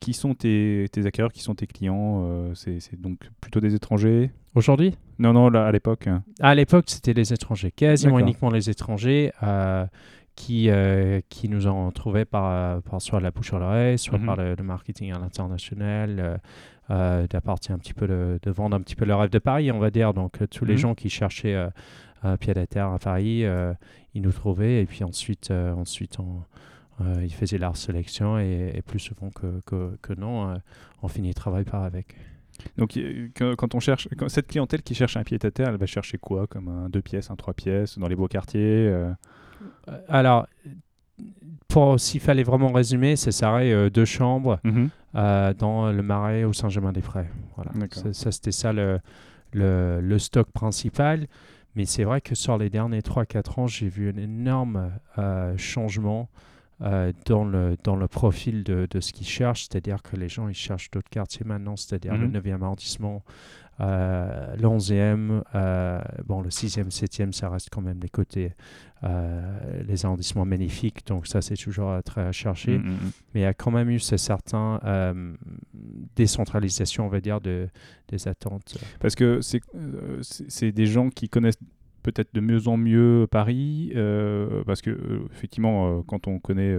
[0.00, 4.30] qui sont tes, tes acquéreurs, qui sont tes clients C'est c'est donc plutôt des étrangers?
[4.54, 4.96] Aujourd'hui?
[5.18, 6.08] Non, non, là, à l'époque.
[6.40, 8.28] À l'époque, c'était les étrangers, quasiment D'accord.
[8.28, 9.32] uniquement les étrangers
[10.36, 14.18] qui, euh, qui nous ont trouvés par, euh, par soit la bouche à l'oreille, soit
[14.18, 14.26] Mhm.
[14.26, 16.36] par le, le marketing à l'international, euh,
[16.90, 19.70] euh, d'apporter un petit peu de, de vendre un petit peu le rêve de Paris,
[19.72, 20.12] on va dire.
[20.12, 20.78] Donc, tous les Mhm.
[20.78, 21.56] gens qui cherchaient
[22.22, 23.44] un pied à terre à Paris,
[24.14, 26.42] ils nous trouvaient et puis ensuite, ensuite on,
[27.22, 30.56] ils faisaient leur sélection et, et plus souvent que, que, que non,
[31.02, 32.14] on finit le travail par avec.
[32.76, 32.98] Donc,
[33.36, 36.18] quand, on cherche, quand cette clientèle qui cherche un pied à terre, elle va chercher
[36.18, 36.46] quoi?
[36.46, 39.10] Comme un deux pièces, un trois pièces, dans les beaux quartiers Euh,
[40.08, 40.46] Alors,
[41.68, 44.88] pour s'il fallait vraiment résumer, c'est ça, euh, deux chambres mhm.
[45.14, 47.28] euh, dans le Marais au Saint-Germain-des-Prés.
[47.56, 47.72] Voilà.
[48.12, 49.00] Ça, c'était ça le,
[49.52, 51.26] le, le stock principal.
[51.76, 56.28] Mais c'est vrai que sur les derniers 3-4 ans, j'ai vu un énorme euh, changement
[56.82, 59.62] euh, dans, le, dans le profil de, de ce qu'ils cherchent.
[59.68, 62.32] C'est-à-dire que les gens ils cherchent d'autres quartiers maintenant, c'est-à-dire Mhm.
[62.32, 63.22] le 9e arrondissement,
[63.80, 68.52] euh, le 11e, euh, bon, le 6e, 7e, ça reste quand même les côtés,
[69.02, 71.04] euh, les arrondissements magnifiques.
[71.06, 73.10] Donc ça, c'est toujours très à chercher Mhm, mhm.
[73.34, 74.78] mais il y a quand même eu ce certain
[76.16, 77.68] décentralisation, on va dire, de,
[78.08, 78.78] des attentes.
[79.00, 81.58] Parce que c'est des gens qui connaissent
[82.04, 86.76] peut-être de mieux en mieux Paris, euh, parce que euh, effectivement, euh, quand on connaît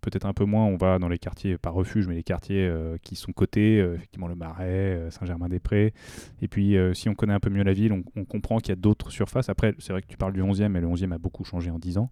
[0.00, 3.16] peut-être un peu moins, on va dans les quartiers, pas refuge, mais les quartiers qui
[3.16, 5.92] sont cotés, effectivement le Marais, Saint-Germain-des-Prés.
[6.40, 8.72] Et puis, si on connaît un peu mieux la ville, on, on comprend qu'il y
[8.72, 9.50] a d'autres surfaces.
[9.50, 11.78] Après, c'est vrai que tu parles du 11e, mais le 11e a beaucoup changé en
[11.78, 12.10] 10 ans.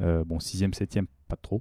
[0.00, 1.60] Bon, 6e, 7e, pas trop.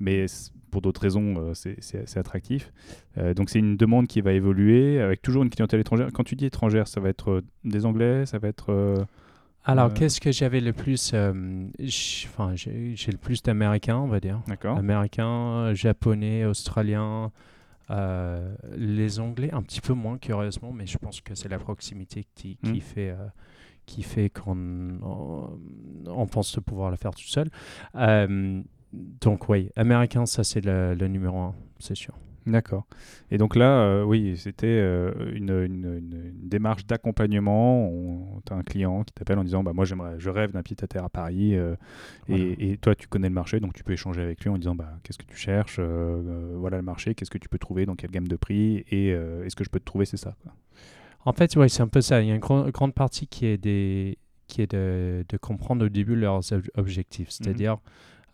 [0.00, 0.26] Mais
[0.70, 2.72] pour d'autres raisons, c'est- attractif.
[3.18, 6.08] Euh, donc c'est une demande qui va évoluer avec toujours une clientèle étrangère.
[6.12, 8.70] Quand tu dis étrangère, ça va être des Anglais, ça va être...
[8.72, 8.96] euh,
[9.64, 11.66] Alors, Euh, qu'est-ce que j'avais le plus euh,
[12.24, 14.40] Enfin, j'ai le plus d'Américains, on va dire.
[14.46, 14.76] D'accord.
[14.78, 17.30] Américains, Japonais, Australiens.
[17.90, 22.24] euh, les Anglais, un petit peu moins, curieusement, mais je pense que c'est la proximité
[22.36, 22.80] qui, qui Mm.
[22.80, 23.16] fait, euh,
[23.84, 24.56] qui fait qu'on
[25.02, 25.58] on,
[26.06, 27.48] on pense de pouvoir le faire tout seul.
[27.96, 32.14] Euh, donc, oui, Américains, ça, c'est le, le numéro un, c'est sûr.
[32.46, 32.86] D'accord.
[33.30, 38.40] Et donc là, euh, oui, c'était euh, une, une- une- une démarche d'accompagnement.
[38.46, 40.76] Tu as un client qui t'appelle en disant bah, Moi, j'aimerais, je rêve d'un pied
[40.82, 41.54] à terre à Paris.
[41.56, 41.76] euh,
[42.28, 42.44] Voilà.
[42.44, 44.74] et, et toi, tu connais le marché, donc tu peux échanger avec lui en disant
[44.74, 48.10] bah, Qu'est-ce que tu cherches Voilà le marché, qu'est-ce que tu peux trouver Dans quelle
[48.10, 50.34] gamme de prix Et est-ce que je peux te trouver C'est ça.
[50.42, 50.52] quoi.
[51.26, 52.22] En fait, oui, c'est un peu ça.
[52.22, 55.88] Il y a une grande partie qui est, des, qui est de, de comprendre au
[55.90, 57.28] début leurs ob- objectifs.
[57.30, 57.76] C'est-à-dire,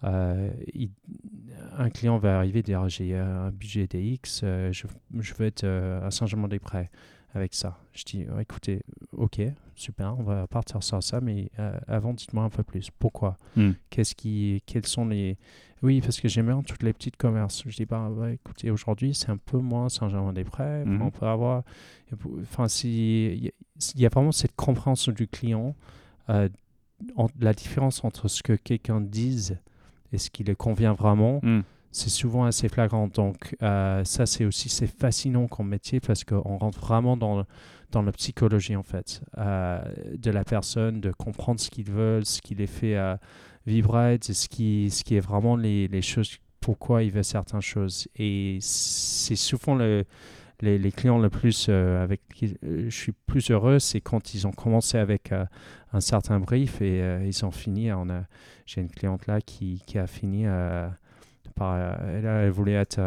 [0.04, 0.90] euh, il-
[1.78, 4.86] un client va arriver et dire j'ai un budget DX, euh, je,
[5.18, 6.90] je veux être euh, à Saint-Germain-des-Prés
[7.34, 7.78] avec ça.
[7.92, 8.80] Je dis Ouais, écoutez,
[9.12, 9.40] ok,
[9.74, 12.90] super, on va partir sur ça, mais euh, avant, dites-moi un peu plus.
[12.98, 13.36] Pourquoi?
[13.56, 13.72] Hmm.
[13.90, 15.36] Qu'est-ce qui, Quels sont les.
[15.82, 17.62] Oui, parce que j'aime bien toutes les petites commerces.
[17.66, 20.84] Je dis bah, ouais, écoutez, aujourd'hui, c'est un peu moins Saint-Germain-des-Prés.
[20.86, 21.02] Mhm.
[21.02, 21.62] On peut avoir.
[22.42, 23.52] Enfin, si- il y, a-
[23.94, 25.74] il y a vraiment cette compréhension du client,
[26.30, 26.48] euh,
[27.16, 29.58] en- la différence entre ce que quelqu'un dise
[30.12, 31.60] et ce qui lui convient vraiment, Hmm.
[31.90, 33.08] c'est souvent assez flagrant.
[33.08, 37.44] Donc, euh, ça, c'est aussi c'est fascinant comme métier parce qu'on rentre vraiment dans,
[37.92, 39.80] dans la psychologie, en fait, euh,
[40.16, 43.16] de la personne, de comprendre ce qu'ils veulent, ce qui les fait euh,
[43.66, 48.08] vibrer, ce qui, ce qui est vraiment les, les choses, pourquoi ils veulent certaines choses.
[48.16, 50.04] Et c'est souvent le,
[50.60, 54.34] les, les clients le plus euh, avec qui euh, je suis plus heureux, c'est quand
[54.34, 55.44] ils ont commencé avec euh,
[55.92, 57.92] un certain brief et euh, ils ont fini.
[57.92, 58.24] On a,
[58.64, 60.46] j'ai une cliente là qui, qui a fini
[61.54, 62.98] par, elle, voulait être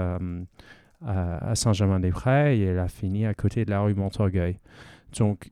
[1.05, 4.57] à, Saint-Germain-des-Prés et elle a fini à côté de la rue Montorgueil.
[5.17, 5.51] Donc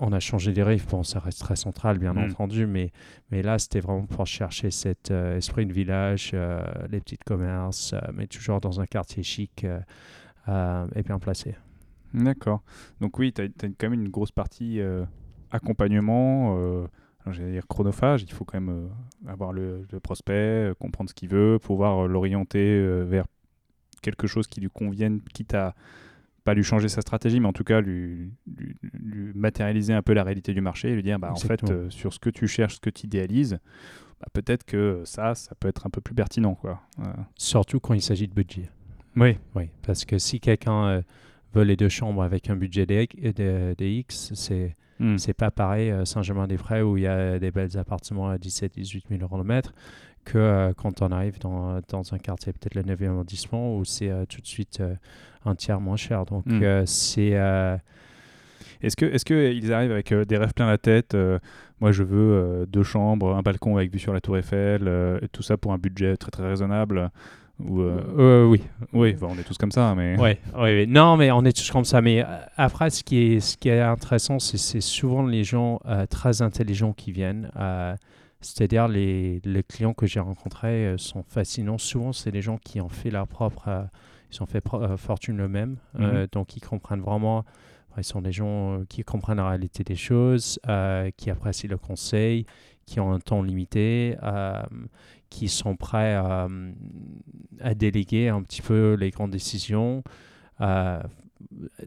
[0.00, 0.86] on a changé les rives.
[0.88, 2.30] Bon, ça reste très central, bien Mm.
[2.30, 2.90] entendu, mais,
[3.30, 6.34] mais là, c'était vraiment pour chercher cet esprit de village,
[6.90, 9.66] les petits commerces, mais toujours dans un quartier chic
[10.48, 11.54] et bien placé.
[12.14, 12.62] D'accord.
[13.00, 13.46] Donc oui, tu as,
[13.78, 15.04] quand même une grosse partie euh,
[15.50, 16.86] accompagnement, euh,
[17.30, 18.22] j'allais dire chronophage.
[18.22, 18.88] Il faut quand même
[19.26, 20.32] euh, avoir le, le prospect,
[20.70, 23.24] euh, comprendre ce qu'il veut, pouvoir euh, l'orienter euh, vers
[24.02, 25.74] quelque chose qui lui convienne, quitte à
[26.44, 30.12] pas lui changer sa stratégie, mais en tout cas lui, lui- lui matérialiser un peu
[30.12, 32.48] la réalité du marché et lui dire, bah, en fait, euh, sur ce que tu
[32.48, 33.60] cherches, ce que tu idéalises,
[34.20, 36.56] bah, peut-être que ça, ça peut être un peu plus pertinent.
[36.56, 36.80] Quoi.
[36.98, 37.04] Euh,
[37.36, 38.68] Surtout quand il s'agit de budget.
[39.16, 39.36] Oui.
[39.54, 41.02] Oui, parce que si quelqu'un euh,
[41.54, 45.16] veut les deux chambres avec un budget de, de- de X, c'est Hmm.
[45.18, 49.22] c'est pas pareil euh, Saint-Germain-des-Prés où il y a des belles appartements à 17-18 000
[49.22, 49.72] euros le mètre
[50.24, 54.10] que euh, quand on arrive dans, dans un quartier, peut-être le 9e arrondissement, où c'est
[54.10, 54.80] euh, tout de suite
[55.44, 56.24] un tiers moins cher.
[56.26, 56.62] Donc Mm.
[56.62, 57.32] euh, c'est...
[58.82, 61.38] Est-ce que, est-ce que ils arrivent avec euh, des rêves plein la tête euh,
[61.80, 64.88] Moi, je veux euh, deux chambres, un balcon avec vue sur la Tour Eiffel,
[65.22, 67.10] et tout ça pour un budget très très raisonnable.
[67.66, 70.86] Ou euh, euh, oui, oui, enfin, on est tous comme ça, mais Ouais, ouais, ouais.
[70.86, 72.00] Non, mais on est tous comme ça.
[72.00, 75.80] Mais euh, après, ce qui est, ce qui est intéressant, c'est c'est souvent les gens
[75.86, 77.50] euh, très intelligents qui viennent.
[77.56, 77.94] euh,
[78.40, 81.78] C'est-à-dire les, les clients que j'ai rencontrés euh, sont fascinants.
[81.78, 83.82] Souvent, c'est des gens qui ont fait leur propre, euh,
[84.32, 85.76] ils ont fait euh, fortune eux-mêmes.
[86.00, 87.44] Euh, donc, ils comprennent vraiment.
[87.98, 91.76] Ils sont des gens euh, qui comprennent la réalité des choses, euh, qui apprécient le
[91.76, 92.46] conseil,
[92.86, 94.60] qui ont un temps limité, euh,
[95.32, 96.46] qui sont prêts à,
[97.60, 100.02] à déléguer un petit peu les grandes décisions,
[100.60, 101.02] euh,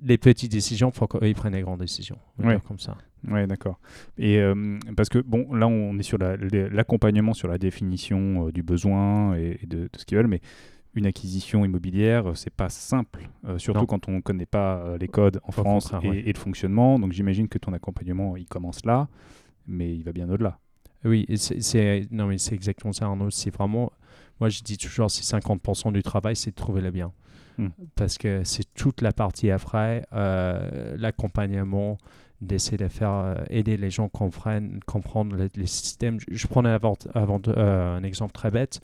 [0.02, 2.18] les petites décisions pour qu'eux ils prennent les grandes décisions.
[2.44, 2.58] Ouais.
[2.68, 2.98] comme ça.
[3.28, 3.80] Ouais, d'accord.
[4.18, 8.52] Et euh, parce que bon, là, on est sur la- l'accompagnement sur la définition euh,
[8.52, 10.42] du besoin et, et de, de ce qu'ils veulent, mais
[10.94, 13.86] une acquisition immobilière, euh, c'est pas simple, euh, surtout Non.
[13.86, 16.24] quand on connaît pas euh, les codes en Au France contraire, et, ouais.
[16.30, 17.00] et le fonctionnement.
[17.00, 19.08] Donc, j'imagine que ton accompagnement, il commence là,
[19.68, 20.60] mais il va bien au-delà.
[21.06, 23.30] Oui, c'est- non mais c'est exactement ça Arnaud.
[23.30, 23.92] C'est vraiment,
[24.40, 27.12] moi je dis toujours, c'est 50% du travail, c'est de trouver le bien.
[27.58, 27.70] Hmm.
[27.96, 31.98] Parce que c'est toute la partie après, euh, l'accompagnement,
[32.42, 36.20] d'essayer de faire euh, aider les gens comprennent, comprendre les, les systèmes.
[36.20, 36.98] Je, je prenais avant,
[37.48, 38.82] euh, un exemple très bête.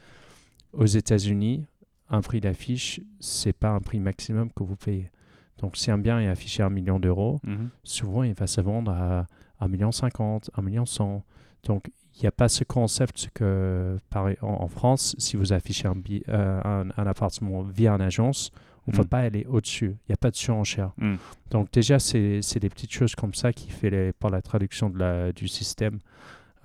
[0.74, 1.66] Aux États-Unis,
[2.10, 5.12] un prix d'affiche, c'est pas un prix maximum que vous payez.
[5.58, 7.40] Donc si un bien est affiché à un million d'euros,
[7.84, 9.28] souvent il va se vendre à
[9.60, 11.24] 1,50 million, 1,1 million.
[11.66, 15.88] Donc il n'y a pas ce concept que pareil, en, en France, si vous affichez
[15.88, 15.96] un,
[16.30, 18.52] euh, un, un appartement via une agence,
[18.88, 19.08] on ne peut Mm.
[19.08, 19.96] pas aller au-dessus.
[20.08, 20.92] Il n'y a pas de surenchère.
[20.98, 21.16] Mm.
[21.52, 24.90] Donc déjà, c'est c'est des petites choses comme ça qui fait les, par la traduction
[24.90, 26.00] de la, du système.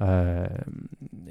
[0.02, 0.46] Euh,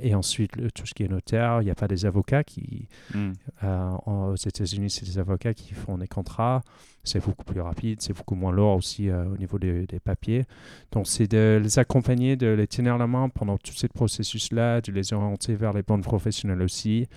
[0.02, 2.88] et ensuite, le- tout ce qui est notaire, il n'y a pas des avocats qui,
[3.14, 3.32] Mm.
[3.64, 6.62] euh, en- aux États-Unis, c'est des avocats qui font des contrats.
[7.04, 10.46] C'est beaucoup plus rapide, c'est beaucoup moins lourd aussi euh, au niveau des, des papiers.
[10.92, 14.92] Donc, c'est de les accompagner, de les tenir la main pendant tout ce processus-là, de
[14.92, 17.08] les orienter vers les bandes professionnelles aussi.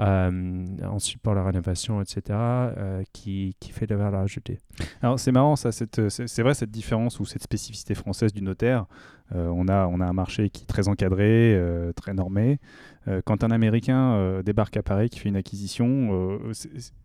[0.00, 4.58] Euh, ensuite, pour la rénovation, etc., euh, qui, qui fait de la valeur ajoutée.
[5.02, 8.86] Alors c'est marrant ça, c'est vrai cette différence ou cette spécificité française du notaire.
[9.34, 12.58] Euh, on, a, on a un marché qui est très encadré, euh, très normé.
[13.26, 16.40] Quand un Américain débarque à Paris, qui fait une acquisition,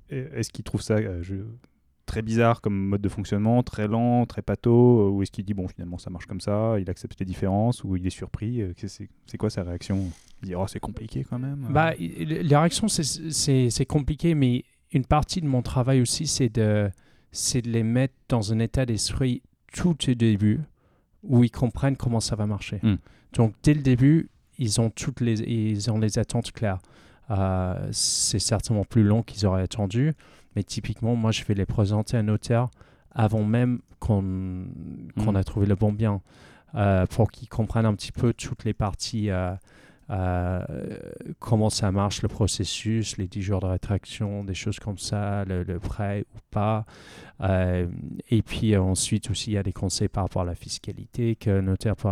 [0.10, 0.96] est-ce qu'il trouve ça
[2.10, 5.54] très bizarre comme mode de fonctionnement, très lent, très pâteau, euh, ou est-ce qu'il dit
[5.54, 8.74] bon finalement ça marche comme ça, il accepte les différences, ou il est surpris euh,
[8.76, 10.10] c'est- quoi sa réaction?
[10.42, 11.68] Il dit oh c'est compliqué quand même.
[11.70, 16.90] Bah, la réaction, c'est- compliqué, mais une partie de mon travail aussi, c'est de,
[17.32, 20.62] c'est de les mettre dans un état d'esprit tout au début
[21.22, 22.80] où ils comprennent comment ça va marcher.
[22.82, 22.96] Mm.
[23.34, 26.80] Donc, dès le début, ils ont toutes les, ils ont les attentes claires.
[27.32, 30.14] Euh, c'est certainement plus long qu'ils auraient attendu,
[30.56, 32.68] mais typiquement, moi, je vais les présenter à un notaire
[33.12, 34.66] avant même qu'on
[35.24, 35.36] qu'on Mm.
[35.36, 36.22] a trouvé le bon bien,
[36.76, 39.54] euh, pour qu'ils comprennent un petit peu toutes les parties, euh,
[40.12, 40.64] euh,
[41.38, 45.64] comment ça marche, le processus, les 10 jours de rétraction, des choses comme ça, le,
[45.64, 46.86] le prêt ou pas.
[47.42, 47.88] Euh,
[48.30, 51.36] et puis euh, ensuite aussi, il y a des conseils par rapport à la fiscalité
[51.36, 52.10] que le notaire peut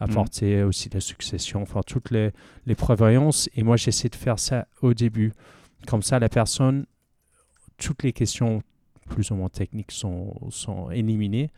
[0.00, 2.32] apporter, aussi la succession, enfin toutes les,
[2.66, 3.48] les prévoyances.
[3.54, 5.32] Et moi, j'essaie de faire ça au début.
[5.86, 6.86] Comme ça, la personne,
[7.76, 8.62] toutes les questions
[9.08, 11.50] plus ou moins techniques sont, sont éliminées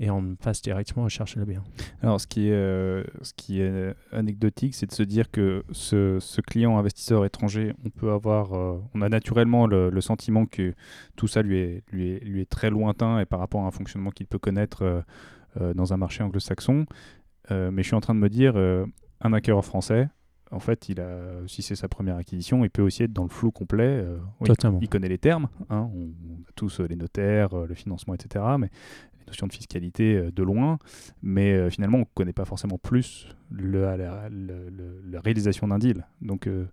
[0.00, 1.62] et on passe directement à chercher le bien.
[2.02, 6.18] Alors, ce qui est, euh, ce qui est anecdotique, c'est de se dire que ce,
[6.20, 10.74] ce client investisseur étranger, on peut avoir, euh, on a naturellement le, le sentiment que
[11.16, 13.70] tout ça lui est, lui est, lui est très lointain et par rapport à un
[13.70, 15.04] fonctionnement qu'il peut connaître
[15.60, 16.86] euh, dans un marché anglo-saxon.
[17.50, 18.54] Mais je suis en train de me dire,
[19.20, 20.08] un acquéreur français,
[20.52, 23.28] en fait, il a, si c'est sa première acquisition, il peut aussi être dans le
[23.28, 23.86] flou complet.
[23.86, 24.48] euh, oui,
[24.80, 28.14] il connaît les termes, hein, on, on a tous euh, les notaires, euh, le financement,
[28.14, 28.44] etc.
[28.58, 28.70] Mais
[29.30, 30.78] les notions de fiscalité euh, de loin,
[31.22, 35.68] mais euh, finalement on ne connaît pas forcément plus le- la, la- le- la réalisation
[35.68, 36.04] d'un deal.
[36.20, 36.66] Donc euh,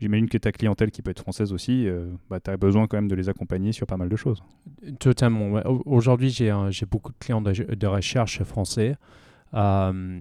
[0.00, 2.96] j'imagine que ta clientèle qui peut être française aussi, euh, bah, tu as besoin quand
[2.96, 4.42] même de les accompagner sur pas mal de choses.
[5.00, 5.50] Totalement.
[5.50, 5.62] ouais.
[5.84, 8.96] Aujourd'hui, j'ai un- j'ai beaucoup de clients de, de recherche français.
[9.54, 10.20] Euh,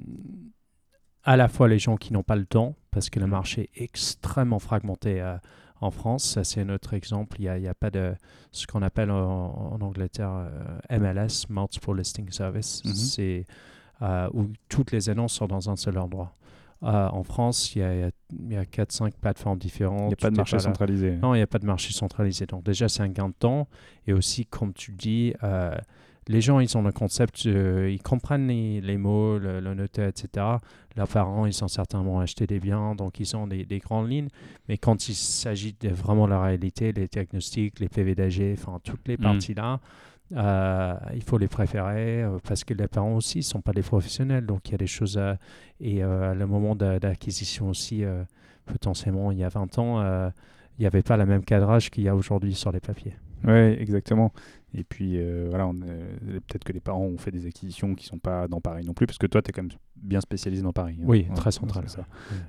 [1.24, 3.84] à la fois les gens qui n'ont pas le temps, parce que le marché est
[3.84, 5.38] extrêmement fragmenté euh,
[5.86, 6.24] en France.
[6.24, 7.38] Ça, c'est un autre exemple.
[7.40, 8.14] Il n'y a, y a pas de
[8.52, 10.32] ce qu'on appelle en, en Angleterre
[10.92, 12.84] euh, MLS, Multiple Listing Service.
[12.86, 12.94] Mhm.
[12.94, 13.46] C'est
[14.02, 16.36] euh, où toutes les annonces sont dans un seul endroit.
[16.84, 20.02] Euh, en France, il y a, y a- il y a 4-5 plateformes différentes.
[20.04, 21.16] Il n'y a pas de marché centralisé.
[21.16, 22.46] Non, il n'y a pas de marché centralisé.
[22.46, 23.68] Donc déjà, c'est un gain de temps.
[24.06, 25.74] Et aussi, comme tu dis, euh,
[26.28, 30.08] les gens, ils ont un concept, euh, ils comprennent les, les mots, le, le notaire,
[30.08, 30.46] etc.
[30.96, 34.30] Leurs parents, ils ont certainement acheté des biens, donc ils ont des, des grandes lignes.
[34.68, 39.08] Mais quand il s'agit de vraiment la réalité, les diagnostics, les PV d'AG, enfin, toutes
[39.08, 39.22] les Mm.
[39.24, 39.80] parties-là,
[40.36, 43.84] euh, il faut les préférer euh, parce que les parents aussi ne sont pas des
[43.84, 44.46] professionnels.
[44.46, 45.38] Donc il y a des choses à...
[45.80, 48.04] Et le moment d'a- d'acquisition aussi,
[48.66, 50.02] potentiellement, il y a 20 ans,
[50.78, 53.14] il n'y avait pas le même cadrage qu'il y a aujourd'hui sur les papiers.
[53.44, 54.32] Oui, exactement.
[54.78, 55.72] Et puis, euh, voilà,
[56.48, 58.94] peut-être que les parents ont fait des acquisitions qui ne sont pas dans Paris non
[58.94, 59.54] plus, parce que toi, tu es
[60.02, 60.98] bien spécialisé dans Paris.
[61.02, 61.06] hein.
[61.08, 61.90] Oui, très central.
[61.90, 62.06] ça.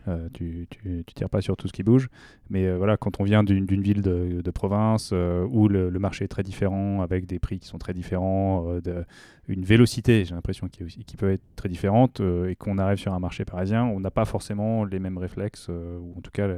[0.09, 2.09] Euh, tu, tu, tu tires pas sur tout ce qui bouge.
[2.51, 5.99] Mais euh, voilà, quand on vient d'une ville de, de province euh, où le, le
[5.99, 9.05] marché est très différent, avec des prix qui sont très différents, de-
[9.49, 13.21] une vélocité, j'ai l'impression, qui, qui peut être très différente, et qu'on arrive sur un
[13.21, 16.49] marché parisien, on n'a pas forcément les mêmes réflexes, ou en tout cas,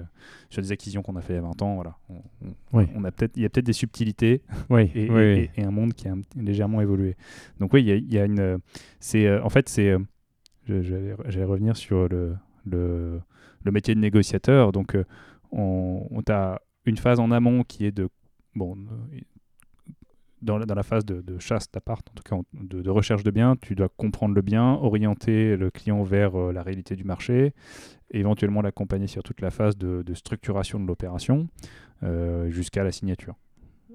[0.49, 1.97] sur des acquisitions qu'on a fait il y a 20 ans, voilà.
[2.09, 2.15] On,
[2.47, 2.85] on- Oui.
[2.95, 6.15] on a peut-être, il y a peut-être des subtilités Oui, et, un monde qui a
[6.37, 7.15] légèrement évolué.
[7.61, 8.59] Donc oui, il y y a une,
[9.01, 9.95] c'est, en fait, c'est,
[10.69, 13.21] j'allais revenir sur le, le,
[13.65, 14.73] le métier de négociateur.
[14.73, 15.05] Donc euh,
[15.53, 18.09] on, on a une phase en amont qui est de,
[18.55, 19.19] bon, euh,
[20.41, 23.25] dans, la- dans la phase de, de chasse d'appart, en tout cas de, de recherche
[23.25, 27.05] de biens, tu dois comprendre le bien, orienter le client vers euh, la réalité du
[27.05, 27.53] marché,
[28.11, 31.49] et éventuellement l'accompagner sur toute la phase de, de structuration de l'opération
[32.05, 33.35] euh, jusqu'à la signature.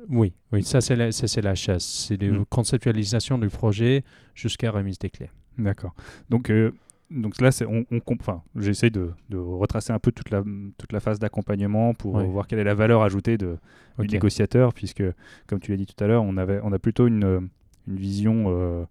[0.09, 1.86] Oui, oui, ça c'est la, ça, la chasse.
[1.86, 2.45] C'est de Mm.
[2.49, 4.03] conceptualisation du projet
[4.36, 5.29] jusqu'à remise des clés.
[5.58, 5.94] D'accord.
[6.30, 6.72] Donc, euh,
[7.12, 10.42] donc là, on, on enfin, j'essaie de, de retracer un peu toute la,
[10.78, 12.26] toute la phase d'accompagnement pour Ouais.
[12.26, 13.58] voir quelle est la valeur ajoutée de,
[14.00, 15.04] du négociateur, puisque,
[15.48, 17.50] comme tu l'as dit tout à l'heure, on, avait, on a plutôt une,
[17.88, 18.86] une vision, euh,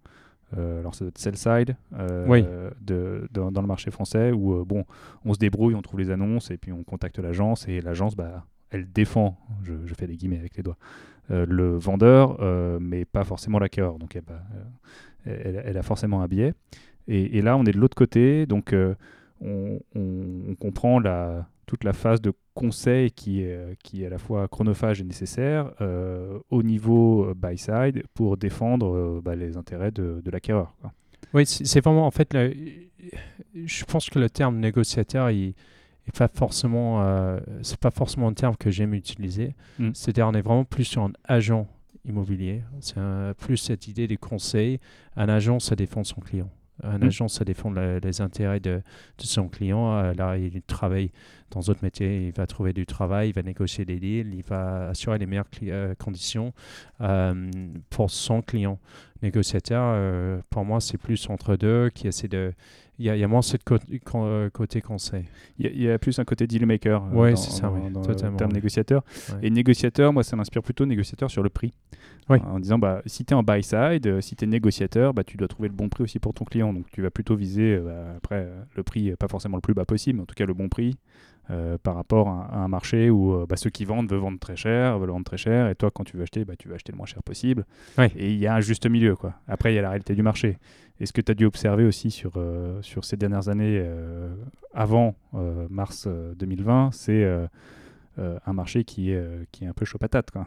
[0.56, 2.44] euh, alors c'est sell side, euh, Oui.
[2.80, 4.84] de, dans, dans le marché français, où bon,
[5.24, 8.46] on se débrouille, on trouve les annonces, et puis on contacte l'agence, et l'agence, bah,
[8.70, 10.76] elle défend, je, je fais des guillemets avec les doigts,
[11.30, 12.38] le vendeur,
[12.80, 13.98] mais pas forcément l'acquéreur.
[13.98, 14.62] Donc elle, bah, euh,
[15.24, 16.54] elle, elle a forcément un biais.
[17.08, 18.94] Et, et là, on est de l'autre côté, donc euh,
[19.40, 24.10] on, on- on comprend la, toute la phase de conseil qui est, qui est à
[24.10, 29.34] la fois chronophage et nécessaire euh, au niveau euh, buy side pour défendre euh, bah,
[29.34, 30.74] les intérêts de, de l'acquéreur.
[31.34, 32.54] Oui, c'est vraiment, en fait, le-
[33.64, 35.54] je pense que le terme négociateur, il
[36.06, 37.02] est pas forcément,
[37.62, 39.54] c'est pas forcément un terme que j'aime utiliser.
[39.78, 39.90] Mm.
[39.94, 41.66] C'est-à-dire, on est vraiment plus sur un agent
[42.04, 42.62] immobilier.
[42.80, 43.00] C'est
[43.38, 44.78] plus cette idée du conseil.
[45.16, 46.50] Un agent, ça défend son client.
[46.82, 47.04] Un Mm.
[47.04, 48.82] agent, ça défend le- les intérêts de,
[49.18, 49.94] de son client.
[49.98, 51.12] Euh, là, il travaille
[51.52, 52.26] dans d'autres métiers.
[52.26, 55.46] Il va trouver du travail, il va négocier des deals, il va assurer les meilleures
[55.64, 56.52] euh, conditions
[57.00, 57.50] euh,
[57.90, 58.78] pour son client.
[59.22, 62.52] négociateur, pour moi, c'est plus entre deux qui essaie de.
[62.98, 64.00] Il y, a, il y a moins ce côté,
[64.52, 65.24] côté conseil.
[65.58, 69.02] Il y, a, plus un côté dealmaker ouais, c'est ça, oui, dans le terme négociateur.
[69.42, 71.72] Et négociateur, moi, ça m'inspire plutôt négociateur sur le prix.
[72.28, 72.38] Oui.
[72.46, 75.36] En disant, bah, si tu es en buy side, si tu es négociateur, bah, tu
[75.36, 76.72] dois trouver le bon prix aussi pour ton client.
[76.72, 80.18] Donc tu vas plutôt viser, bah, après, le prix, pas forcément le plus bas possible,
[80.18, 80.96] mais en tout cas le bon prix.
[81.50, 84.54] Euh, par rapport à, un marché où euh, bah, ceux qui vendent veulent vendre très
[84.54, 86.92] cher, veulent vendre très cher, et toi, quand tu veux acheter, bah, tu veux acheter
[86.92, 87.66] le moins cher possible.
[88.16, 89.16] Et il y a un juste milieu.
[89.16, 89.34] Quoi.
[89.48, 90.58] Après, il y a la réalité du marché.
[91.00, 93.84] Et ce que tu as dû observer aussi sur, euh, sur ces dernières années
[94.72, 95.16] avant
[95.68, 97.28] mars 2020, c'est
[98.18, 100.30] un marché qui est, qui est un peu chaud patate.
[100.30, 100.46] Quoi.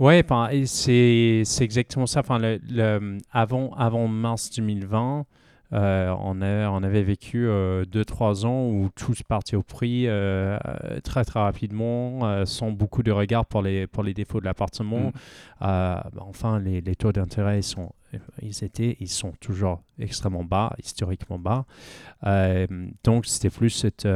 [0.00, 0.24] Ouais,
[0.66, 2.20] c'est exactement ça.
[2.20, 5.24] Enfin, le, avant, avant mars 2020,
[5.72, 10.58] euh, on, on, avait vécu 2-3 euh, ans où tout se partait au prix euh,
[11.04, 15.08] très très rapidement, sans beaucoup de regard pour les, pour les défauts de l'appartement.
[15.08, 15.12] Mm.
[15.60, 17.92] Bah, enfin, les, les taux d'intérêt sont
[18.42, 21.64] ils étaient, ils sont toujours extrêmement bas, historiquement bas.
[23.04, 24.08] donc c'était plus cette,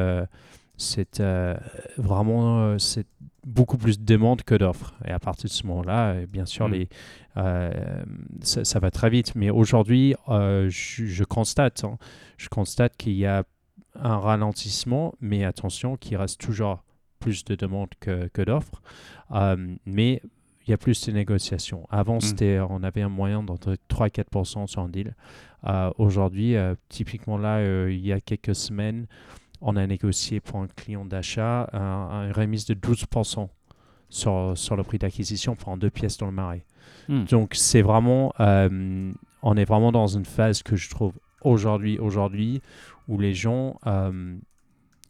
[0.76, 1.22] cette
[1.96, 3.08] vraiment cette
[3.44, 4.94] beaucoup plus de demandes que d'offres.
[5.04, 6.72] Et à partir de ce moment-là, bien sûr, mm.
[6.72, 6.88] les,
[7.36, 7.72] euh,
[8.40, 9.34] ça, va très vite.
[9.34, 11.98] Mais aujourd'hui, euh, je, constate, hein,
[12.36, 13.44] je constate qu'il y a
[13.94, 16.82] un ralentissement, mais attention, qu'il reste toujours
[17.20, 18.82] plus de demandes que, que d'offres.
[19.32, 20.20] Euh, mais
[20.66, 21.86] il y a plus de négociations.
[21.90, 22.20] Avant, mm.
[22.20, 25.14] c'était, on avait un moyen d'entre 3 4% sur un deal.
[25.96, 26.56] Aujourd'hui,
[26.90, 29.06] typiquement là, il y a quelques semaines,
[29.64, 33.48] on a négocié pour un client d'achat une remise de 12%
[34.10, 36.64] sur, sur le prix d'acquisition pour deux pièces dans le marais.
[37.08, 37.24] Hmm.
[37.24, 42.60] Donc c'est vraiment, euh, on est vraiment dans une phase que je trouve aujourd'hui, aujourd'hui,
[43.08, 44.36] où les gens, euh,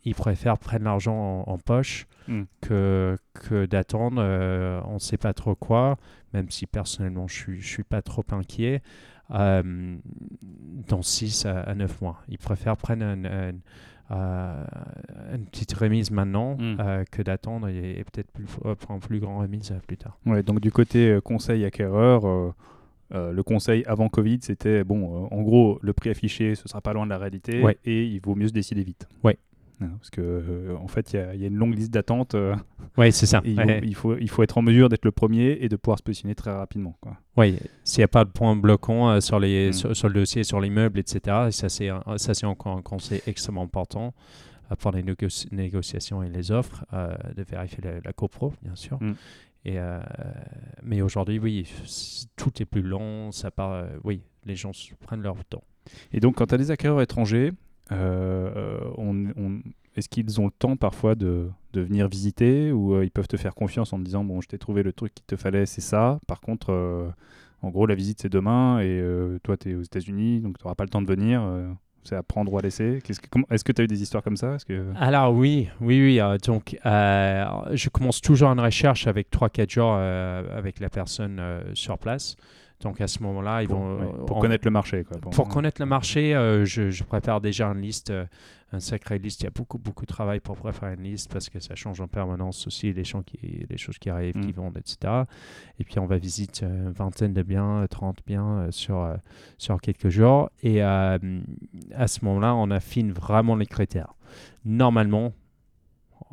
[0.04, 2.42] ils préfèrent prendre l'argent en, poche hmm.
[2.60, 5.96] que, que d'attendre, euh, on ne sait pas trop quoi,
[6.32, 8.82] même si personnellement je ne suis, pas trop inquiet,
[9.30, 12.22] dans 6 à, 9 mois.
[12.28, 13.52] Ils préfèrent prendre un,
[14.10, 16.76] une petite remise maintenant hmm.
[16.80, 20.18] euh, que d'attendre et, peut-être plus, euh, pour un plus grand remise euh, plus tard.
[20.26, 22.54] Ouais, donc du côté conseil acquéreur,
[23.10, 27.04] le conseil avant Covid, c'était bon, en gros, le prix affiché, ce sera pas loin
[27.04, 29.08] de la réalité et il vaut mieux se décider vite.
[29.22, 29.38] Ouais.
[29.78, 32.34] Parce que euh, en fait, il y, y, a une longue liste d'attente.
[32.34, 32.54] Euh,
[32.96, 33.42] oui, c'est ça.
[33.44, 36.34] Il, faut, il, faut, être en mesure d'être le premier et de pouvoir se positionner
[36.34, 36.96] très rapidement.
[37.36, 39.94] Oui, s'il n'y a pas de point bloquant euh, sur, les, mm.
[39.94, 44.14] sur, le dossier, sur l'immeuble, etc., ça c'est encore un conseil extrêmement important
[44.78, 45.04] pour les
[45.52, 46.84] négociations et les offres,
[47.36, 48.98] de vérifier la, copro, bien sûr.
[49.00, 49.14] Mm.
[49.66, 49.78] Et,
[50.82, 51.68] mais aujourd'hui, oui,
[52.36, 55.64] tout est plus long, ça part, oui, les gens prennent leur temps.
[56.12, 57.52] Et donc, quand tu as des acquéreurs étrangers,
[57.92, 59.60] euh, on,
[59.96, 63.54] est-ce qu'ils ont le temps parfois de, venir visiter ou euh, ils peuvent te faire
[63.54, 66.20] confiance en te disant bon je t'ai trouvé le truc qu'il te fallait c'est ça
[66.28, 67.08] par contre euh,
[67.62, 69.02] en gros la visite c'est demain et
[69.42, 71.42] toi tu es aux États-Unis donc tu n'auras pas le temps de venir
[72.04, 73.02] c'est à prendre ou à laisser
[73.50, 74.56] Est-ce que tu as eu des histoires comme ça?
[74.94, 76.38] Alors oui, oui, oui.
[76.44, 81.40] donc je commence toujours une recherche avec 3-4 jours avec la personne
[81.74, 82.36] sur place.
[82.80, 84.00] Donc à ce moment-là, ils vont.
[84.00, 85.04] Euh, pour connaître le marché.
[85.04, 85.18] Quoi.
[85.18, 88.26] Pour, connaître le marché, euh, je, prépare déjà une liste, euh,
[88.72, 89.40] une sacrée liste.
[89.40, 92.00] Il y a beaucoup, beaucoup de travail pour préparer une liste parce que ça change
[92.00, 94.56] en permanence aussi, les, gens qui, les choses qui arrivent, qui mm.
[94.56, 95.22] vendent, etc.
[95.78, 99.16] Et puis on va visiter une vingtaine de biens, 30 biens sur,
[99.56, 100.50] sur quelques jours.
[100.62, 101.18] Et à
[102.06, 104.14] ce moment-là, on affine vraiment les critères.
[104.64, 105.32] Normalement,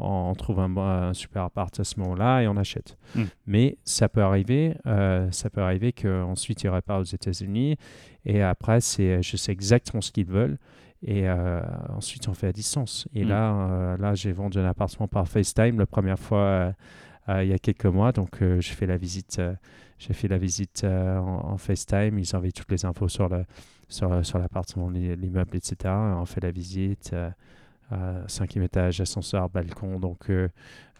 [0.02, 2.98] on trouve un, super appart à ce moment-là et on achète.
[3.16, 3.26] Hmm.
[3.46, 7.78] Mais ça peut arriver, euh, ça peut arriver qu'ensuite ils réparent aux États-Unis
[8.26, 10.58] et après c'est, je sais exactement ce qu'ils veulent
[11.04, 11.62] et euh,
[11.96, 13.08] ensuite on fait à distance.
[13.14, 13.30] Et hmm.
[13.30, 16.74] là, euh, là j'ai vendu un appartement par FaceTime la première fois
[17.30, 19.42] il y a quelques mois, donc je fais la visite,
[20.00, 22.20] j'ai fait la visite en, FaceTime.
[22.20, 23.46] Ils envoient toutes les infos sur le
[23.88, 25.94] sur, sur l'appartement, l'immeuble, etc.
[25.94, 27.16] On fait la visite
[28.28, 30.50] cinquième étage, ascenseur, balcon, donc euh,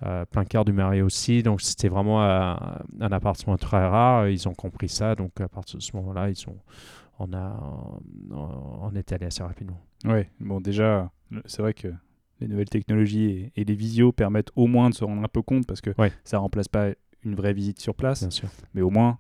[0.04, 1.44] euh, plein cœur du Marais aussi.
[1.44, 2.54] Donc c'était vraiment euh,
[3.00, 4.28] un appartement très rare.
[4.28, 6.58] Ils ont compris ça, donc à partir de ce moment-là, ils ont,
[7.20, 7.60] on a,
[8.32, 9.80] on est allé assez rapidement.
[10.06, 11.12] Oui, bon déjà,
[11.46, 11.88] c'est vrai que
[12.40, 15.68] les nouvelles technologies et, les visios permettent au moins de se rendre un peu compte
[15.68, 15.92] parce que
[16.24, 16.90] ça remplace pas
[17.24, 18.50] une vraie visite sur place, Bien sûr.
[18.74, 19.20] mais au moins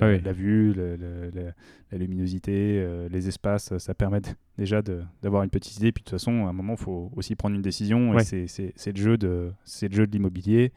[0.00, 4.20] ah la, vue, la luminosité, euh, les espaces, ça permet
[4.56, 4.80] déjà
[5.22, 5.92] d'avoir une petite idée.
[5.92, 8.18] Puis de toute façon, à un moment, il faut aussi prendre une décision.
[8.18, 9.52] Et c'est le jeu de,
[9.82, 10.72] le jeu de l'immobilier.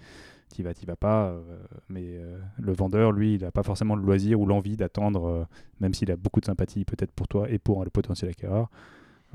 [0.54, 1.30] Tu vas, tu vas pas.
[1.30, 1.41] Euh,
[1.89, 5.48] mais euh, le vendeur, lui, il n'a pas forcément le loisir ou l'envie d'attendre,
[5.79, 8.69] même s'il a beaucoup de sympathie peut-être pour toi et pour le potentiel acquéreur.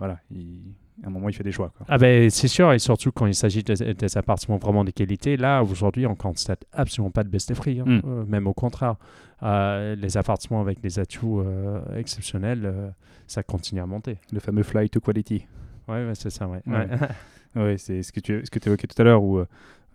[0.01, 0.75] Voilà, il,
[1.05, 1.71] à un moment, il fait des choix.
[1.77, 1.87] Quoi.
[1.91, 5.37] Ah ben, c'est sûr, et surtout quand il s'agit des, des appartements vraiment de qualité,
[5.37, 7.85] là, aujourd'hui, on constate absolument pas de baisse des prix, hein.
[7.87, 8.01] Mm.
[8.07, 8.97] Euh, même au contraire.
[9.43, 12.95] Euh, les appartements avec des atouts euh, exceptionnels,
[13.27, 14.19] ça continue à monter.
[14.33, 15.47] Le fameux fly to quality.
[15.87, 16.63] Ouais, c'est ça, ouais.
[16.67, 16.77] Ouais.
[16.77, 16.89] Ouais.
[17.57, 19.43] Oui, c'est ce que tu ce que évoquais tout à l'heure où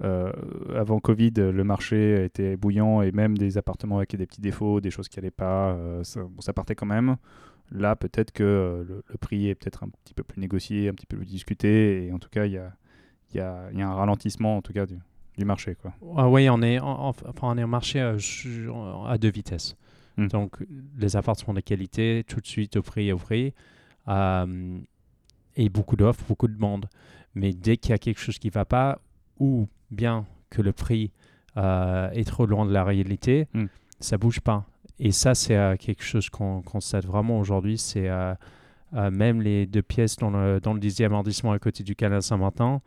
[0.02, 4.92] avant Covid, le marché était bouillant et même des appartements avec des petits défauts, des
[4.92, 7.16] choses qui n'allaient pas, ça, bon, ça partait quand même.
[7.72, 10.94] Là, peut-être que euh, le, le prix est peut-être un petit peu plus négocié, un
[10.94, 12.72] petit peu plus discuté et en tout cas, il y a,
[13.34, 14.98] il y, a, il y a un ralentissement en tout cas du,
[15.38, 15.76] du marché.
[15.76, 15.94] Quoi.
[16.16, 18.18] Ah oui, on est, en- en- enfin, on est en marché euh,
[19.08, 19.76] à deux vitesses.
[20.18, 20.28] Mm.
[20.28, 20.58] Donc,
[20.98, 23.54] les appartements de qualité, tout de suite au prix au prix.
[24.08, 24.78] euh,
[25.58, 26.86] et beaucoup d'offres, beaucoup de demandes.
[27.34, 29.00] Mais dès qu'il y a quelque chose qui ne va pas,
[29.40, 31.12] ou bien que le prix
[31.58, 33.66] euh, est trop loin de la réalité, Mm.
[34.00, 34.66] ça bouge pas.
[35.00, 37.78] Et ça, c'est euh, quelque chose qu'on constate vraiment aujourd'hui.
[37.78, 38.34] C'est euh,
[38.94, 42.22] euh, même les deux pièces dans le, dans le 10e arrondissement à côté du canal
[42.22, 42.82] Saint-Martin,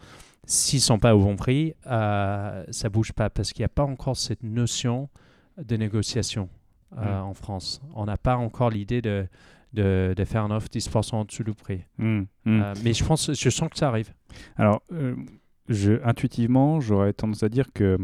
[0.47, 4.17] s'ils sont pas au bon prix, ça bouge pas parce qu'il n'y a pas encore
[4.17, 5.11] cette notion
[5.59, 6.49] de négociation
[6.97, 7.07] Mm.
[7.07, 7.83] en France.
[7.95, 9.27] On n'a pas encore l'idée de,
[9.75, 11.85] de, de faire une offre 10% en dessous du prix.
[11.99, 12.75] Mm, mm.
[12.83, 14.13] Mais je pense, je sens que ça arrive.
[14.57, 14.83] Alors,
[15.69, 17.99] je, intuitivement, j'aurais tendance à dire que,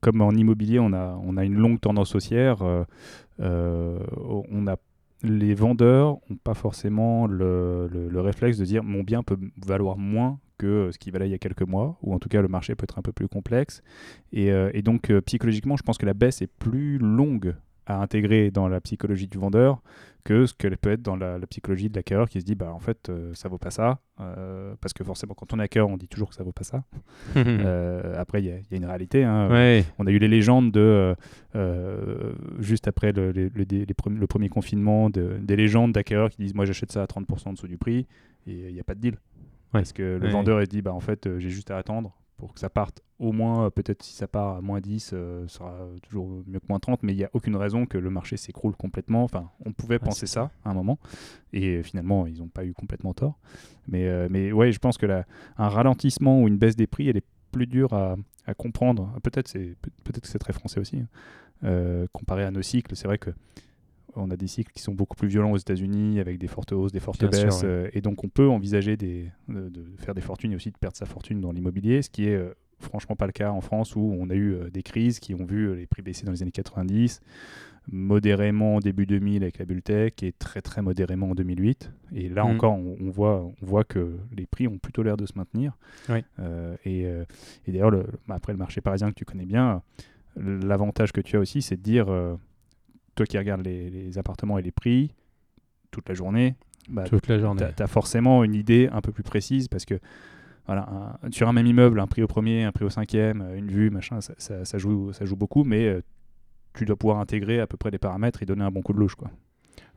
[0.00, 2.84] comme en immobilier, on a, on a une longue tendance haussière, euh,
[3.40, 3.98] euh,
[4.50, 4.76] on a,
[5.22, 9.96] les vendeurs n'ont pas forcément le, le- le réflexe de dire mon bien peut valoir
[9.98, 12.48] moins que ce qui valait il y a quelques mois, ou en tout cas le
[12.48, 13.82] marché peut être un peu plus complexe.
[14.32, 17.54] Et, euh, et donc, psychologiquement, je pense que la baisse est plus longue
[17.88, 19.80] à intégrer dans la psychologie du vendeur
[20.24, 22.70] que ce qu'elle peut être dans la, la psychologie de l'acquéreur qui se dit bah
[22.72, 25.88] en fait euh, ça vaut pas ça euh, parce que forcément quand on est acquéreur
[25.88, 26.84] on dit toujours que ça vaut pas ça
[27.36, 29.48] Euh, après il y, a- il y a une réalité hein.
[29.50, 29.84] ouais.
[29.98, 31.14] on a eu les légendes de
[32.58, 36.30] juste après le, le- le dé- les premi- le premier confinement de- des légendes d'acquéreurs
[36.30, 38.06] qui disent moi j'achète ça à 30% en dessous du prix
[38.46, 39.16] et il n'y a pas de deal
[39.72, 40.30] parce que le Ouais.
[40.32, 43.32] vendeur il dit bah en fait j'ai juste à attendre pour que ça parte au
[43.32, 46.66] moins euh, peut-être si ça part à moins 10 euh, ce sera toujours mieux que
[46.68, 49.24] moins 30 mais il n'y a aucune raison que le marché s'écroule complètement.
[49.24, 50.98] Enfin on pouvait Ouais, penser ça à un moment
[51.52, 53.38] et finalement ils n'ont pas eu complètement tort.
[53.88, 55.26] Mais euh, mais ouais je pense que la,
[55.58, 58.16] un ralentissement ou une baisse des prix elle est plus dure à,
[58.46, 59.12] à comprendre.
[59.22, 61.08] Peut-être c'est peut- peut-être que c'est très français aussi hein.
[61.64, 63.30] Euh, comparé à nos cycles c'est vrai que
[64.16, 66.92] on a des cycles qui sont beaucoup plus violents aux États-Unis avec des fortes hausses,
[66.92, 67.68] des fortes Bien sûr, baisses, ouais.
[67.68, 70.76] euh, et donc on peut envisager des, de, de faire des fortunes et aussi de
[70.78, 73.96] perdre sa fortune dans l'immobilier, ce qui est euh, franchement pas le cas en France
[73.96, 76.32] où on a eu euh, des crises qui ont vu euh, les prix baisser dans
[76.32, 77.20] les années 90,
[77.90, 81.90] modérément au début 2000 avec la bulle tech et très très modérément en 2008.
[82.14, 82.48] Et là Mm.
[82.48, 85.76] encore, on, on voit, on voit que les prix ont plutôt l'air de se maintenir.
[86.08, 86.24] Oui.
[86.38, 87.24] Euh, et euh,
[87.66, 89.82] et d'ailleurs, le- après le marché parisien que tu connais bien,
[90.36, 92.36] l'avantage que tu as aussi, c'est de dire, euh,
[93.18, 95.12] toi qui regardes les, les appartements et les prix
[95.90, 96.54] toute la journée,
[96.88, 97.64] bah, Toute la journée.
[97.76, 99.98] tu as, forcément une idée un peu plus précise parce que
[100.66, 100.88] voilà,
[101.22, 103.68] un- sur un même immeuble, un prix au premier, un prix au cinquième, euh, une
[103.68, 106.02] vue, machin, ça, ça- ça joue, ça joue beaucoup, mais euh,
[106.74, 108.98] tu dois pouvoir intégrer à peu près les paramètres et donner un bon coup de
[108.98, 109.14] louche.
[109.16, 109.30] Quoi.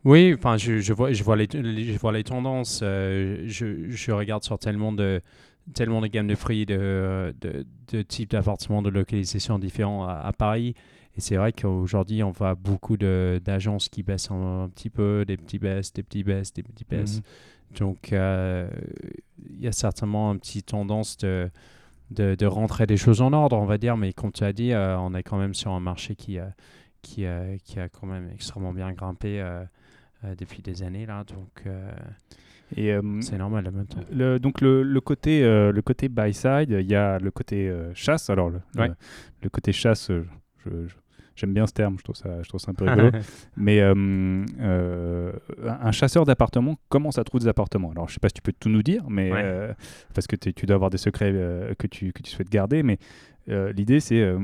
[0.04, 2.80] Oui, enfin, je, je vois, je vois les, je vois les tendances.
[2.82, 5.20] euh, je, je regarde sur tellement de,
[5.74, 10.32] tellement de gammes de prix, de, de, de types d'appartements, de localisations différents à, à
[10.32, 10.74] Paris.
[11.16, 15.36] Et c'est vrai qu'aujourd'hui, on voit beaucoup d'agences qui baissent un, un petit peu, des
[15.36, 17.20] petits baisses, des petits baisses, des petits baisses.
[17.78, 18.68] Donc, euh,
[19.48, 21.50] il y a certainement une petite tendance de,
[22.10, 23.96] de, de rentrer des choses en ordre, on va dire.
[23.98, 26.46] Mais comme tu as dit, euh, on est quand même sur un marché qui, euh,
[27.02, 27.26] qui,
[27.64, 29.44] qui a quand même extrêmement bien grimpé
[30.38, 31.04] depuis des années.
[31.04, 31.64] Là, donc,
[32.76, 34.00] Et, euh, c'est normal en même temps.
[34.12, 37.68] le, donc le, le côté, euh, le côté buy side, il y a le côté
[37.68, 38.30] euh, chasse.
[38.30, 38.88] Alors le, Ouais.
[38.88, 38.94] le,
[39.42, 40.24] le côté chasse, euh,
[40.64, 40.94] je- je-
[41.36, 43.10] j'aime bien ce terme, je trouve ça, je trouve ça un peu rigolo.
[43.56, 45.32] Mais euh, euh,
[45.66, 47.90] un chasseur d'appartements, comment ça trouve des appartements?
[47.90, 49.40] Alors, je sais pas si tu peux tout nous dire, mais Ouais.
[49.44, 49.72] euh,
[50.14, 52.82] parce que tu dois avoir des secrets euh, que, tu, que tu souhaites garder.
[52.82, 52.98] Mais
[53.48, 54.38] euh, l'idée, c'est euh,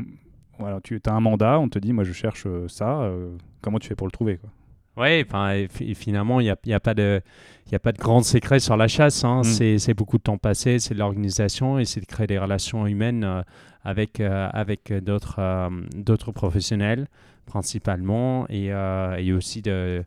[0.59, 3.03] voilà, tu as un mandat, on te dit, moi, je cherche euh, ça.
[3.03, 3.31] euh,
[3.63, 4.51] comment tu fais pour le trouver quoi?
[4.99, 5.25] Oui,
[5.55, 7.21] et fi- finalement, il n'y a, y a pas de,
[7.67, 9.25] il y a pas de grand secret sur la chasse.
[9.25, 9.41] hein.
[9.41, 9.79] Mm.
[9.79, 13.25] C'est, beaucoup de temps passé, c'est de l'organisation et c'est de créer des relations humaines
[13.25, 13.43] euh,
[13.85, 17.07] avec, euh, avec d'autres, euh, d'autres professionnels
[17.47, 20.05] principalement et, euh, et aussi de,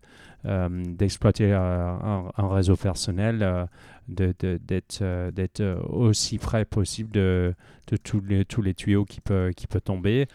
[0.69, 3.67] d'exploiter euh, un, un réseau personnel,
[4.09, 7.53] de, de- d'être, aussi près possible de,
[7.87, 10.27] de tous, les, tous les tuyaux qui peuvent qui peut tomber.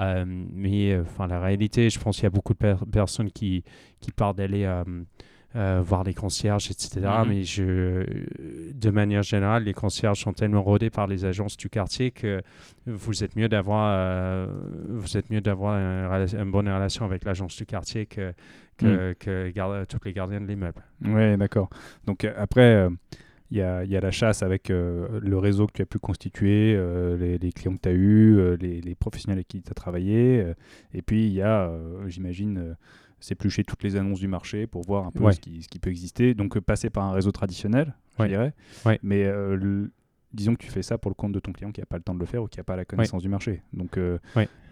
[0.00, 3.30] Euh, mais euh, enfin, la réalité, je pense qu'il y a beaucoup de per- personnes
[3.30, 3.62] qui,
[4.00, 7.00] qui partent d'aller euh, voir les concierges, etc.
[7.24, 7.28] Mhm.
[7.28, 8.04] Mais je,
[8.72, 12.40] de manière générale, les concierges sont tellement rodés par les agences du quartier que
[12.86, 14.48] vous êtes mieux d'avoir,
[14.88, 18.32] vous êtes mieux d'avoir une, bonne relation avec l'agence du quartier que
[18.78, 19.14] que, Mhm.
[19.16, 20.82] que toutes les gardiens de l'immeuble.
[21.04, 21.68] Ouais, d'accord.
[22.06, 22.88] Donc après,
[23.52, 25.98] il y, a, y a la chasse avec euh, le réseau que tu as pu
[25.98, 29.70] constituer, euh, les, les clients que tu as eus, les, les professionnels avec qui tu
[29.70, 30.40] as travaillé.
[30.40, 30.54] euh,
[30.94, 32.74] et puis il y a, euh, j'imagine, euh,
[33.20, 35.32] s'éplucher toutes les annonces du marché pour voir un peu Ouais.
[35.32, 36.34] ce, qui, ce qui peut exister.
[36.34, 38.28] Donc euh, passer par un réseau traditionnel, je Ouais.
[38.28, 38.54] dirais.
[38.86, 38.98] Ouais.
[39.02, 39.92] Mais euh, le-
[40.32, 42.02] disons que tu fais ça pour le compte de ton client qui n'a pas le
[42.02, 43.62] temps de le faire ou qui n'a pas la connaissance du marché.
[43.74, 44.18] Donc euh,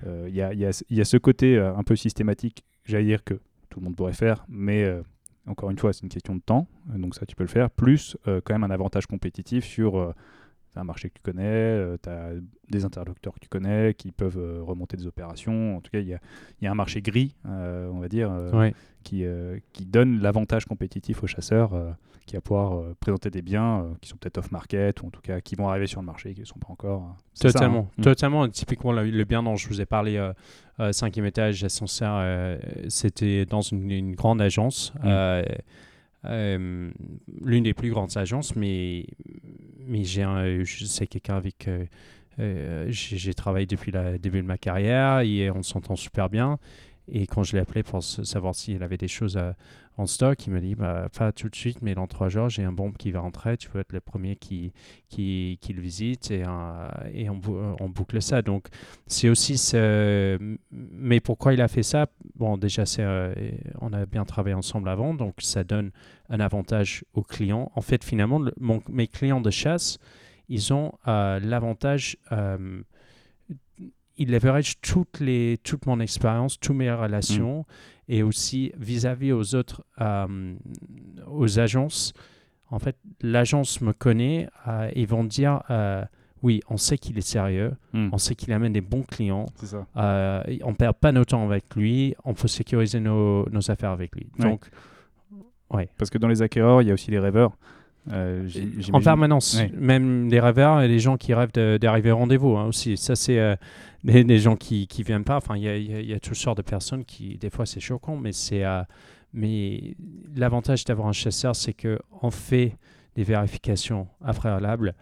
[0.06, 3.04] euh, il y, a, y a- y a ce côté euh, un peu systématique, j'allais
[3.04, 3.34] dire que
[3.68, 5.02] tout le monde pourrait faire, mais euh,
[5.46, 7.70] encore une fois, c'est une question de temps, euh, donc ça tu peux le faire,
[7.70, 10.14] plus euh, quand même un avantage compétitif sur
[10.70, 12.30] euh, t'as un marché que tu connais, tu as
[12.70, 15.76] des interlocuteurs que tu connais qui peuvent euh, remonter des opérations.
[15.76, 16.20] En tout cas, il y a,
[16.60, 18.74] il y a un marché gris, euh, on va dire, euh, Ouais.
[19.02, 21.90] qui, euh, qui donne l'avantage compétitif aux chasseurs euh,
[22.26, 25.20] qui va pouvoir euh, présenter des biens euh, qui sont peut-être off-market ou en tout
[25.22, 27.02] cas qui vont arriver sur le marché et qui ne sont pas encore.
[27.02, 27.94] euh, c'est ça, Totalement, hein.
[27.98, 28.02] Mm.
[28.02, 28.48] totalement.
[28.48, 30.32] Typiquement, le, le bien dont je vous ai parlé, euh,
[30.78, 32.58] euh, cinquième étage, ascenseur, euh,
[32.88, 35.42] c'était dans une, une grande agence, Mm.
[36.26, 36.90] Euh,
[37.42, 39.06] l'une des plus grandes agences, mais,
[39.86, 40.22] mais j'ai
[40.86, 41.84] sais quelqu'un avec euh,
[42.38, 46.58] euh, j'ai travaillé depuis le début de ma carrière et on s'entend super bien.
[47.12, 49.56] Et quand je l'ai appelé pour savoir s'il avait des choses à-
[50.00, 52.64] en stock, il m'a dit bah, pas tout de suite, mais dans trois jours, j'ai
[52.64, 53.56] un bombe qui va rentrer.
[53.56, 54.72] Tu peux être le premier qui,
[55.08, 58.42] qui, qui le visite et, euh, et on, bou- on boucle ça.
[58.42, 58.68] Donc,
[59.06, 60.38] c'est aussi ce.
[60.70, 62.06] Mais pourquoi il a fait ça?
[62.36, 63.34] Bon, déjà, c'est, euh,
[63.80, 65.90] on a bien travaillé ensemble avant, donc ça donne
[66.28, 67.70] un avantage aux clients.
[67.74, 69.98] En fait, finalement, le- mon- mes clients de chasse,
[70.48, 72.16] ils ont euh, l'avantage.
[74.20, 77.64] Ils leveragent toutes les, toute mon expérience, toutes mes relations
[78.06, 80.54] et aussi vis-à-vis aux autres, euh,
[81.26, 82.12] aux agences.
[82.70, 86.04] En fait, l'agence me connaît, euh, ils vont dire euh,
[86.42, 88.10] oui, on sait qu'il est sérieux, Mm.
[88.12, 89.86] on sait qu'il amène des bons clients, ça.
[89.96, 94.14] euh, on perd pas notre temps avec lui, on peut sécuriser nos, nos affaires avec
[94.14, 94.26] lui.
[94.38, 94.50] Ouais.
[94.50, 94.70] Donc,
[95.98, 97.52] Parce que dans les acquéreurs, il y a aussi les rêveurs.
[98.12, 98.48] Euh,
[98.92, 99.70] en permanence, Ouais.
[99.76, 102.96] même des rêveurs et des gens qui rêvent d'arriver au rendez-vous hein, aussi.
[102.96, 103.54] Ça, c'est euh,
[104.04, 105.36] des, des gens qui ne viennent pas.
[105.36, 107.36] Enfin, il y a, il y a- il y a toutes sortes de personnes qui,
[107.38, 108.64] des fois, c'est choquant, mais c'est.
[108.64, 108.82] euh,
[109.32, 109.94] mais
[110.34, 112.76] l'avantage d'avoir un chasseur, c'est qu'on fait
[113.14, 114.94] des vérifications à préalable.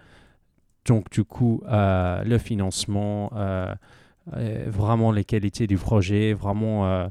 [0.85, 3.31] Donc, du coup, euh, le financement,
[4.67, 7.09] vraiment les qualités du projet, vraiment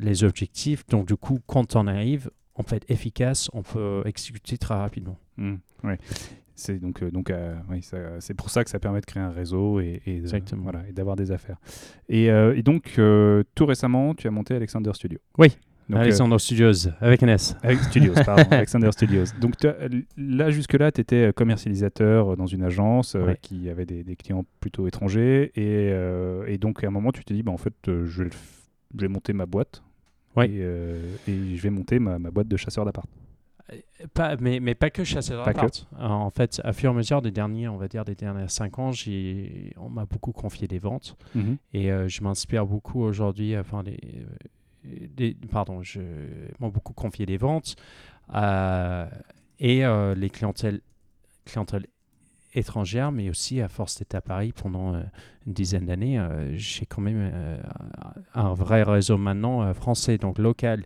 [0.00, 0.86] les objectifs.
[0.86, 2.30] Donc, du coup, quand on arrive,
[2.62, 5.18] peut être efficace, on peut exécuter très rapidement.
[5.36, 5.98] Mm, ouais.
[6.54, 7.80] C'est donc, euh, donc euh, oui,
[8.20, 10.22] c'est pour ça que ça permet de créer un réseau et, et
[10.56, 11.56] voilà, d'avoir des affaires.
[12.08, 13.00] Et, euh, et donc,
[13.54, 15.18] tout récemment, tu as monté Alexander Studio.
[15.38, 15.56] Oui.
[15.88, 17.56] Donc, Alexander Studios, avec un S.
[17.62, 19.24] avec Studios, pardon, Alexander Studios.
[19.40, 19.54] Donc
[20.16, 25.50] là, jusque-là, tu étais commercialisateur dans une agence qui avait des, des clients plutôt étrangers.
[25.56, 25.88] Et,
[26.46, 28.30] et donc, à un moment, tu t'es dit, bah, en fait, je, vais
[28.94, 29.82] je vais monter ma boîte.
[30.36, 30.48] Ouais.
[30.48, 33.06] Et, euh, et je vais monter ma, ma boîte de chasseur d'appart.
[34.12, 35.86] Pas, mais, mais pas que chasseur d'appart.
[35.98, 38.50] Euh, En fait, à fur et à mesure des derniers, on va dire des dernières
[38.50, 41.16] cinq ans, j'ai, on m'a beaucoup confié des ventes
[41.72, 43.56] et euh, je m'inspire beaucoup aujourd'hui.
[43.56, 46.00] Enfin, euh, des- pardon, je
[46.60, 47.76] m'ont beaucoup confié des ventes
[48.34, 49.06] euh,
[49.58, 50.80] et euh, les clientèles,
[51.46, 51.86] clientèles
[52.54, 55.02] étrangères, mais aussi à force d'être à Paris pendant euh,
[55.46, 57.56] une dizaine d'années, euh, j'ai quand même euh,
[58.34, 60.84] un vrai réseau maintenant français, donc local.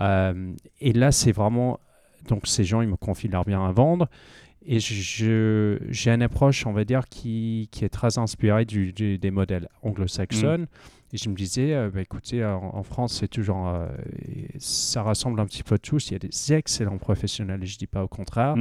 [0.00, 1.80] Et là, c'est vraiment
[2.28, 4.08] donc ces gens, ils me confient leurs biens à vendre.
[4.64, 10.66] Et j'ai une approche, on va dire, qui, qui est très inspirée des modèles anglo-saxons.
[11.12, 13.86] Et je me disais, euh, bah, écoutez, en, en France, c'est toujours, euh,
[14.58, 16.10] ça rassemble un petit peu tous.
[16.10, 18.56] Il y a des excellents professionnels, et je ne dis pas au contraire.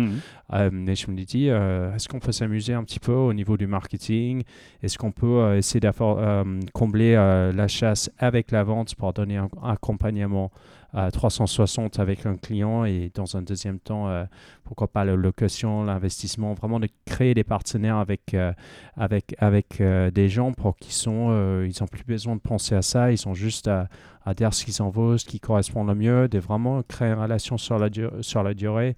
[0.53, 3.57] Euh, mais je me dis, euh, est-ce qu'on peut s'amuser un petit peu au niveau
[3.57, 4.43] du marketing?
[4.81, 9.73] Est-ce qu'on peut essayer de combler la chasse avec la vente pour donner un, un
[9.73, 10.51] accompagnement
[10.97, 14.25] à 360 avec un client et dans un deuxième temps, euh,
[14.63, 18.51] pourquoi pas la location, l'investissement, vraiment de créer des partenaires avec, euh,
[18.95, 21.29] avec, avec euh, des gens pour qui sont,
[21.63, 23.87] ils n'ont plus besoin de penser à ça, ils ont juste à,
[24.35, 27.59] dire ce qu'ils en vaut, ce qui correspond le mieux, de vraiment créer une relation
[27.59, 28.95] sur la, dur- sur la durée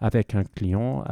[0.00, 1.04] avec un client,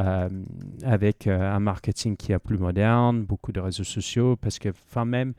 [0.82, 5.34] avec un marketing qui est plus moderne, beaucoup de réseaux sociaux, parce que enfin même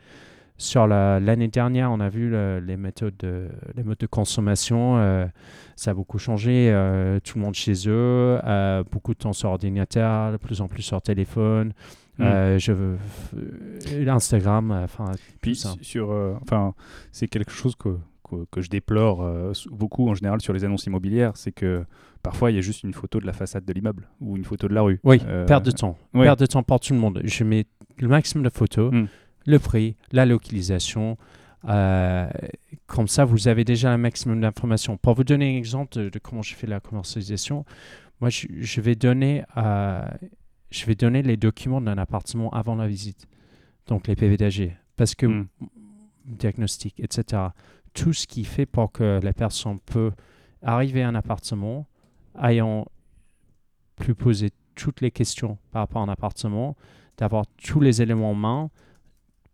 [0.62, 4.98] sur la- l'année dernière, on a vu le- les méthodes de, les modes de consommation,
[4.98, 5.26] euh,
[5.76, 6.70] ça a beaucoup changé.
[6.72, 10.68] euh, tout le monde chez eux, euh, beaucoup de temps sur ordinateur, de plus en
[10.68, 11.74] plus sur téléphone.
[12.20, 12.58] Mm.
[12.60, 12.98] je veux
[14.08, 15.06] Instagram, enfin
[15.42, 15.74] Puis ça.
[15.82, 16.10] sur,
[16.42, 16.74] enfin,
[17.12, 17.98] c'est quelque chose que
[18.30, 19.28] que, que je déplore
[19.72, 21.84] beaucoup en général sur les annonces immobilières, c'est que
[22.24, 24.70] parfois il y a juste une photo de la façade de l'immeuble ou une photo
[24.70, 25.00] de la rue.
[25.04, 25.98] Oui, Euh, perte de temps.
[26.14, 27.20] Perte de temps pour tout le monde.
[27.26, 27.66] Je mets
[28.00, 29.06] le maximum de photos, Mm.
[29.46, 31.18] Le prix, la localisation.
[31.70, 32.30] euh,
[32.88, 34.98] comme ça, vous avez déjà un maximum d'informations.
[34.98, 37.66] Pour vous donner un exemple de, de comment je fais la commercialisation,
[38.20, 40.04] moi, je, je vais donner, euh,
[40.72, 43.28] je vais donner les documents d'un appartement avant la visite.
[43.88, 44.78] Donc, les PV d'AG.
[44.96, 45.48] Parce que Mm.
[46.26, 47.42] diagnostic, etc.
[47.94, 50.12] Tout ce qui fait pour que la personne peut
[50.62, 51.88] arriver à un appartement,
[52.42, 52.86] ayant
[53.98, 56.76] pu poser toutes les questions par rapport à un appartement,
[57.18, 58.70] d'avoir tous les éléments en main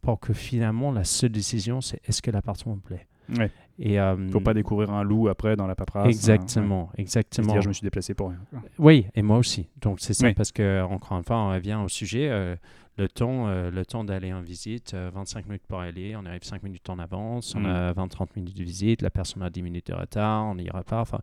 [0.08, 3.08] pour que finalement la seule décision c'est est-ce que l'appartement me plaît.
[3.38, 3.52] Ouais.
[3.78, 6.04] Et euh, Faut pas découvrir un loup après dans la paperasse.
[6.04, 6.12] hein, ouais.
[6.16, 7.52] exactement, Et se exactement.
[7.54, 8.40] dire je me suis déplacé pour rien.
[8.80, 9.68] Oui, et moi aussi.
[9.82, 10.34] Donc c'est ça Oui.
[10.34, 12.30] parce que encore une fois, on revient au sujet.
[12.30, 12.56] euh,
[12.98, 16.44] le temps, euh, le temps d'aller en visite, euh, 25 minutes pour aller, on arrive
[16.44, 17.66] 5 minutes en avance, on Mm.
[17.68, 21.02] a 20-30 minutes de visite, la personne a 10 minutes de retard, on n'y pas.
[21.02, 21.20] Enfin,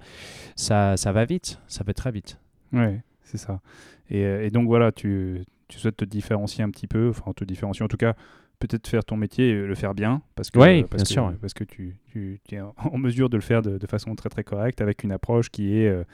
[0.55, 2.39] ça, ça va vite, ça va très vite.
[2.73, 3.61] Ouais, c'est ça.
[4.11, 7.83] Et, et donc voilà, tu, tu souhaites te différencier un petit peu, enfin te différencier
[7.85, 8.15] en tout cas,
[8.67, 11.35] peut-être faire ton métier et le faire bien, parce que, parce bien que, sûr, ouais.
[11.41, 14.29] parce que tu, tu- tu es en mesure de le faire de, de façon très
[14.29, 16.05] très correcte, avec une approche qui est euh,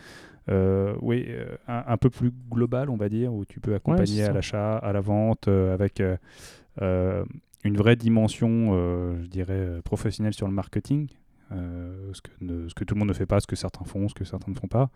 [0.50, 4.24] euh, oui, euh, un, un peu plus globale, on va dire, où tu peux accompagner
[4.24, 6.16] à l'achat, à la vente, euh, avec euh,
[6.82, 7.24] euh,
[7.64, 11.08] une vraie dimension, euh, je dirais, euh, professionnelle sur le marketing.
[11.52, 13.84] Euh, ce, que ne- ce que tout le monde ne fait pas, ce que certains
[13.84, 14.90] font, ce que certains ne font pas.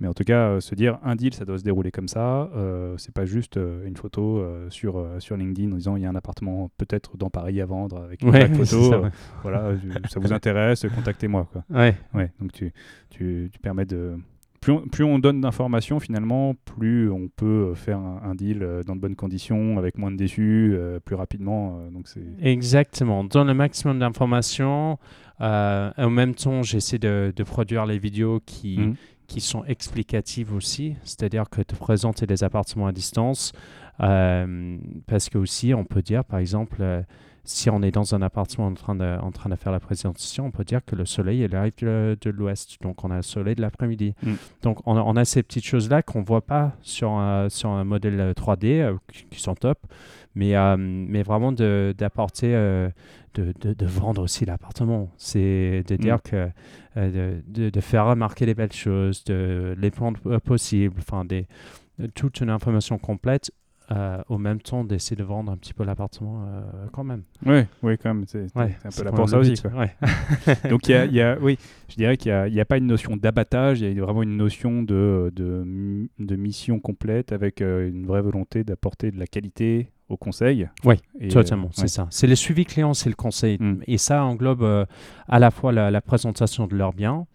[0.00, 2.50] Mais en tout cas, euh, se dire un deal, ça doit se dérouler comme ça.
[2.54, 6.10] Euh, c'est pas juste euh, une photo sur, sur LinkedIn en disant il y a
[6.10, 8.90] un appartement peut-être dans Paris à vendre avec une Ouais, photo.
[8.90, 9.10] ça, ouais.
[9.42, 9.72] voilà,
[10.08, 11.46] ça vous intéresse, contactez-moi.
[11.70, 11.96] Ouais.
[12.14, 12.72] Ouais, donc tu,
[13.10, 14.16] tu, tu permets de.
[14.60, 18.62] Plus on, plus on donne d'informations, finalement, plus on peut euh, faire un, un deal
[18.62, 21.78] euh, dans de bonnes conditions, avec moins de déçus, euh, plus rapidement.
[21.80, 22.22] euh, donc c'est.
[22.42, 23.22] Exactement.
[23.24, 24.98] Donne le maximum d'informations.
[25.40, 28.94] En même temps, j'essaie de, de produire les vidéos qui, Mhm.
[29.28, 33.52] qui sont explicatives aussi, c'est-à-dire que de présenter des appartements à distance,
[33.98, 36.82] parce que aussi on peut dire, par exemple,
[37.48, 40.44] si on est dans un appartement en train de, en train de faire la présentation,
[40.44, 43.54] on peut dire que le soleil il arrive de, l'ouest, donc on a le soleil
[43.54, 44.14] de l'après-midi.
[44.22, 44.32] Mm.
[44.62, 47.70] Donc on a, on a ces petites choses-là qu'on ne voit pas sur un, sur
[47.70, 49.78] un modèle euh, 3D, euh, qui, qui sont top,
[50.34, 52.90] mais, euh, mais vraiment de- d'apporter, euh,
[53.32, 55.10] de, de, vendre aussi l'appartement.
[55.16, 56.50] C'est de dire que
[56.98, 61.46] euh, de, de, faire remarquer les belles choses, de, les plans euh, possibles, enfin des,
[62.14, 63.50] toute une information complète,
[63.90, 66.60] euh, au même temps d'essayer de vendre un petit peu l'appartement euh,
[66.92, 67.22] quand même.
[67.46, 68.24] Oui, oui, quand même.
[68.26, 69.54] C'est Ouais, un peu quand pour ça aussi.
[69.62, 69.70] quoi.
[69.72, 69.94] Ouais.
[70.70, 71.58] Donc il y a, il y a- oui,
[71.88, 74.36] je dirais qu'il n'y a, a pas une notion d'abattage, il y a vraiment une
[74.36, 79.90] notion de, de, de mission complète avec euh, une vraie volonté d'apporter de la qualité
[80.10, 80.68] au conseil.
[80.84, 80.96] Oui,
[81.30, 81.88] Totalement, c'est ouais.
[81.88, 82.06] ça.
[82.10, 83.58] C'est le suivi client, c'est le conseil.
[83.60, 83.82] Mm.
[83.86, 84.86] Et ça englobe
[85.28, 87.26] à la fois la, la présentation de leurs biens,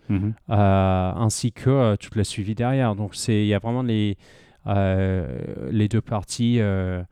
[0.50, 2.96] ainsi que tout le suivi derrière.
[2.96, 4.18] Donc il y a vraiment les,
[4.66, 7.04] les deux parties euh,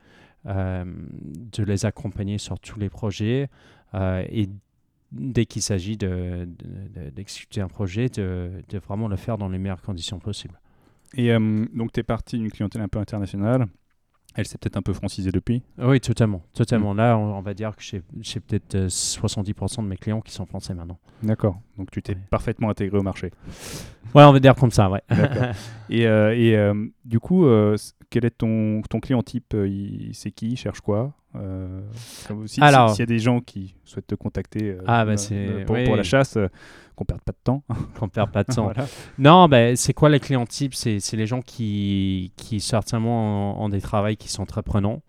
[0.46, 3.48] euh, de les accompagner sur tous les projets
[3.94, 4.48] euh, et
[5.12, 9.48] dès qu'il s'agit de- de- de- d'exécuter un projet, de, de vraiment le faire dans
[9.48, 10.58] les meilleures conditions possibles.
[11.14, 13.66] Et euh, donc tu es parti d'une clientèle un peu internationale.
[14.34, 15.62] Elle s'est peut-être un peu francisée depuis.
[15.78, 16.42] Oui, totalement.
[16.54, 16.94] Totalement.
[16.94, 20.46] Là, on, on va dire que j'ai peut-être euh, 70% de mes clients qui sont
[20.46, 20.98] français maintenant.
[21.22, 21.60] D'accord.
[21.76, 22.18] Donc tu t'es Ouais.
[22.30, 23.30] parfaitement intégré au marché.
[24.14, 25.02] Ouais, on va dire comme ça, ouais.
[25.90, 27.76] Et, euh, et, euh, du coup, euh,
[28.12, 32.28] quel est ton, ton client type euh, il- C'est qui Il cherche quoi Euh, si-
[32.46, 35.16] si- Alors- S'il y a des gens qui souhaitent te contacter euh, Ah, bah, euh,
[35.16, 35.84] c'est- pour, oui.
[35.84, 36.48] pour la chasse, euh,
[36.94, 37.62] qu'on perde pas de temps.
[37.98, 38.64] qu'on perd pas de temps.
[38.64, 38.84] Voilà.
[39.18, 40.74] Non, ben, c'est quoi les clients types?
[40.74, 45.00] C'est c'est les gens qui, qui certainement ont, ont des travails qui sont très prenants.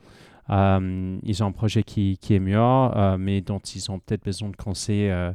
[0.50, 4.24] Euh, ils ont un projet qui, qui est mieux, euh, mais dont ils ont peut-être
[4.24, 5.10] besoin de conseils.
[5.10, 5.32] euh,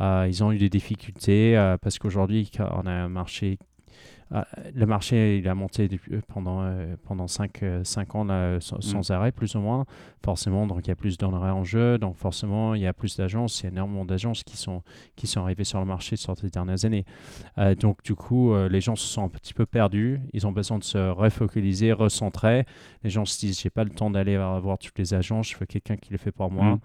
[0.00, 3.58] euh, ils ont eu des difficultés euh, parce qu'aujourd'hui, on a un marché.
[4.32, 4.42] Euh,
[4.74, 7.62] le marché, il a monté depuis- euh, pendant, euh, pendant 5
[8.14, 9.86] ans là, sans, sans arrêt, plus ou moins.
[10.24, 11.98] Forcément, donc il y a plus d'honoraires en jeu.
[11.98, 13.60] Donc forcément, il y a plus d'agences.
[13.60, 14.82] Il y a énormément d'agences qui sont,
[15.16, 17.04] qui sont arrivées sur le marché sur ces dernières années.
[17.58, 20.20] Euh, donc du coup, euh, les gens se sont un petit peu perdus.
[20.32, 22.66] Ils ont besoin de se refocaliser, recentrer.
[23.04, 25.50] Les gens se disent, j'ai pas le temps d'aller voir toutes les agences.
[25.50, 26.74] Je veux quelqu'un qui le fait pour moi.
[26.74, 26.80] Mm.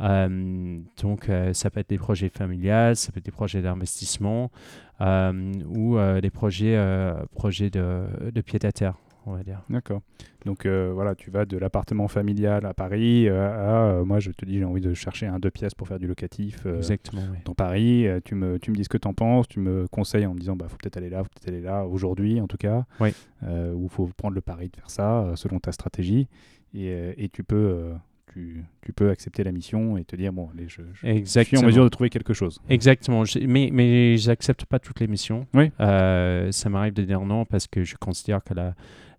[0.00, 4.44] Euh, donc euh, ça peut être des projets familiales, ça peut être des projets d'investissement
[4.44, 8.94] euh, ou euh, des projets, euh, projets de, de pied à terre,
[9.26, 9.60] on va dire.
[9.68, 10.00] D'accord.
[10.44, 14.30] Donc euh, voilà, tu vas de l'appartement familial à Paris euh, à, euh, moi je
[14.30, 17.22] te dis j'ai envie de chercher un deux pièces pour faire du locatif euh, Exactement.
[17.32, 17.38] oui.
[17.44, 18.06] dans Paris.
[18.06, 20.34] Euh, tu, me, tu me dis ce que tu en penses, tu me conseilles en
[20.34, 22.84] me disant bah faut peut-être aller là, faut peut-être aller là aujourd'hui en tout cas.
[23.00, 23.12] Oui.
[23.42, 26.28] Euh, ou faut prendre le pari de faire ça euh, selon ta stratégie
[26.74, 27.94] et, euh, et tu peux euh,
[28.36, 31.62] tu, tu peux accepter la mission et te dire bon, allez, je, je suis en
[31.62, 32.60] mesure de trouver quelque chose.
[32.68, 33.24] Exactement.
[33.24, 35.46] Je- mais mais j'accepte pas toutes les missions.
[35.54, 35.70] Oui.
[35.80, 38.74] Euh, ça m'arrive de dire non parce que je considère que la,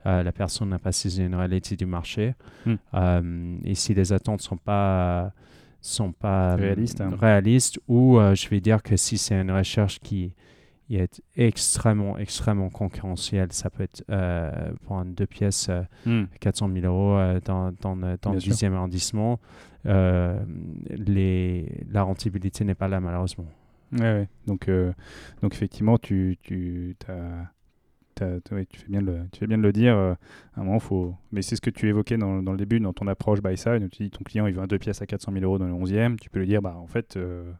[0.05, 2.35] euh, la personne n'a pas saisi une réalité du marché.
[2.67, 2.75] Hmm.
[2.93, 5.33] Euh, et si les attentes sont pas
[5.81, 7.15] sont pas Réalistes, hein.
[7.19, 10.33] réalistes, ou je vais dire que si c'est une recherche qui
[10.95, 16.23] est extrêmement extrêmement concurrentielle, ça peut être euh, pour un deux pièces euh, Hmm.
[16.39, 18.53] 400 000 euros euh, dans, dans, le- dans le sûr.
[18.53, 19.39] 10e arrondissement,
[19.85, 20.39] euh,
[20.89, 23.45] les, la rentabilité n'est pas là malheureusement.
[23.93, 24.29] Ouais, ouais.
[24.47, 24.93] Donc, euh,
[25.41, 26.95] donc effectivement, tu, tu,
[28.51, 29.95] ouais, tu, fais bien de le, tu fais bien de le dire.
[29.95, 30.13] euh,
[30.55, 31.15] à un moment, faut...
[31.31, 33.89] Mais c'est ce que tu évoquais dans, dans le début, dans ton approche by side.
[33.91, 35.73] Tu dis ton client il veut un deux pièces à 400 000 euros dans le
[35.73, 36.17] 11e.
[36.17, 37.51] Tu peux lui dire bah, en fait, euh,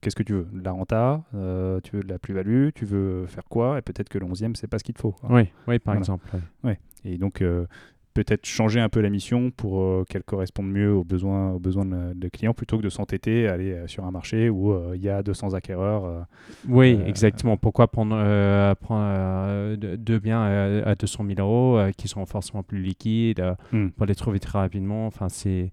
[0.00, 0.48] qu'est-ce que tu veux?
[0.52, 3.78] De la renta euh, Tu veux de la plus-value Tu veux faire quoi?
[3.78, 5.12] Et peut-être que le 11e, c'est pas ce qu'il te faut.
[5.12, 5.28] quoi.
[5.32, 5.98] Oui, oui, par Voilà.
[6.00, 6.26] exemple.
[6.64, 6.72] oui.
[7.04, 7.66] Et donc, euh,
[8.14, 11.84] peut-être changer un peu la mission pour euh, qu'elle corresponde mieux aux besoins, aux besoins
[11.84, 14.94] de, de clients plutôt que de s'entêter à aller euh, sur un marché où euh,
[14.96, 16.04] il y a 200 acquéreurs.
[16.04, 16.20] euh,
[16.68, 17.56] Oui, Euh, exactement.
[17.56, 22.08] Pourquoi prendre, euh, prendre euh, de- deux biens à, à 200 000 euros euh, qui
[22.08, 23.90] sont forcément plus liquides euh, Hmm.
[23.90, 25.06] pour les trouver très rapidement?
[25.06, 25.70] Enfin, c'est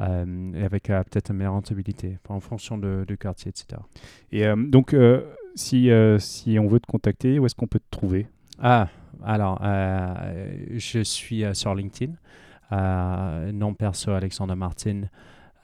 [0.00, 3.80] euh, avec euh, peut-être une meilleure rentabilité en fonction de, du quartier, etc.
[4.32, 5.22] Et euh, donc, euh,
[5.54, 8.26] si, si on veut te contacter, où est-ce qu'on peut te trouver?
[8.60, 8.88] Ah,
[9.24, 12.12] alors, je suis sur LinkedIn.
[13.52, 15.02] Nom perso Alexandre Martin.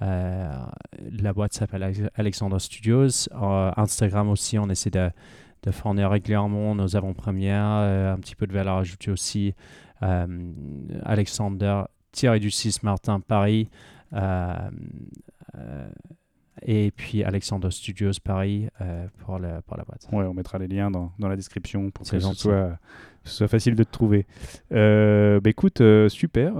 [0.00, 3.28] La boîte s'appelle Alex- Alexandre Studios.
[3.76, 5.10] Instagram aussi, on essaie de,
[5.64, 9.54] de fournir régulièrement nos avant-premières, un petit peu de valeur ajoutée aussi.
[10.02, 10.26] Euh,
[11.04, 11.82] Alexander
[12.40, 13.68] du 6 Martin Paris.
[14.12, 14.70] Euh,
[15.56, 15.88] euh,
[16.62, 20.06] et puis Alexandre Studios Paris euh, pour, le, pour la boîte.
[20.12, 22.78] Ouais, on mettra les liens dans, dans la description pour que ce soit,
[23.24, 24.26] ce soit facile de te trouver.
[24.72, 26.52] Euh, bah écoute, euh, super.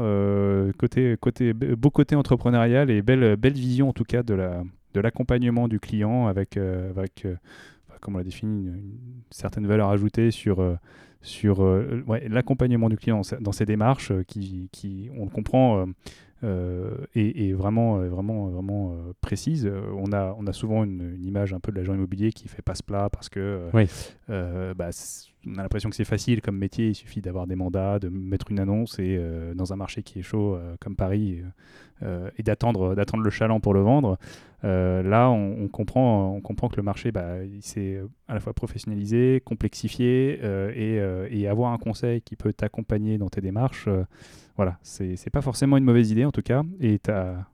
[0.78, 5.00] côté, côté, beau côté entrepreneurial et belle, belle vision en tout cas de la de
[5.00, 8.98] l'accompagnement du client avec, avec enfin, comme on l'a défini, une, une
[9.30, 10.78] certaine valeur ajoutée sur,
[11.22, 15.86] sur ouais, l'accompagnement du client dans ses- dans ses démarches qui, qui, on le comprend,
[16.42, 19.66] euh, est vraiment, euh, vraiment, vraiment euh, précise.
[19.66, 22.48] Euh, On a, on a souvent une, une image un peu de l'agent immobilier qui
[22.48, 24.74] fait passe-plat parce que euh, Oui.
[24.74, 24.90] bah,
[25.46, 28.50] on a l'impression que c'est facile comme métier, il suffit d'avoir des mandats, de mettre
[28.50, 31.42] une annonce et euh, dans un marché qui est chaud euh, comme Paris
[32.02, 34.18] euh, et d'attendre, d'attendre le chaland pour le vendre.
[34.62, 39.40] Là, on, comprend, on comprend que le marché bah, il s'est à la fois professionnalisé,
[39.42, 40.38] complexifié
[40.76, 43.88] et, et avoir un conseil qui peut t'accompagner dans tes démarches.
[44.56, 46.62] voilà, c'est pas forcément une mauvaise idée en tout cas.
[46.78, 47.46] Et t'as-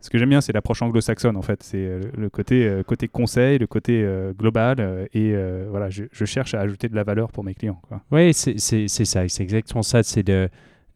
[0.00, 1.62] ce que j'aime bien, c'est l'approche anglo-saxonne en fait.
[1.62, 4.76] C'est euh, le côté, euh, côté conseil, le côté euh, global.
[4.80, 5.34] euh, et
[5.68, 7.80] voilà, je, je cherche à ajouter de la valeur pour mes clients.
[8.10, 10.02] Oui, c'est ça, c'est exactement ça.
[10.02, 10.48] C'est de,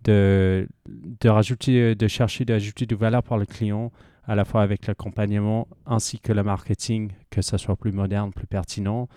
[0.04, 3.90] de, de rajouter, de chercher d'ajouter de valeur pour le client,
[4.26, 8.46] à la fois avec l'accompagnement ainsi que le marketing, que ça soit plus moderne, plus
[8.46, 9.08] pertinent.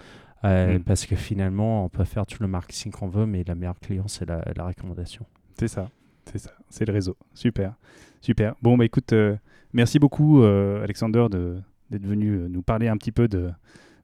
[0.43, 0.79] Mm.
[0.86, 4.09] Parce que finalement, on peut faire tout le marketing qu'on veut, mais le meilleur client,
[4.09, 5.25] c'est la, la recommandation.
[5.57, 5.89] C'est ça,
[6.25, 7.15] c'est ça, c'est le réseau.
[7.34, 7.75] Super,
[8.19, 8.53] super.
[8.61, 9.13] Bon, bah écoute,
[9.74, 11.57] merci beaucoup euh, Alexander de-
[11.89, 13.49] d'être venu euh, nous parler un petit peu de,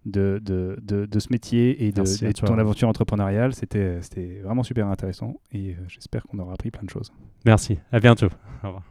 [0.05, 3.53] de, de, de, de ce métier et de, et ton aventure entrepreneuriale.
[3.53, 7.11] C'était c'était vraiment super intéressant et euh, j'espère qu'on aura appris plein de choses.
[7.45, 8.28] Merci, à bientôt.
[8.63, 8.84] Au revoir.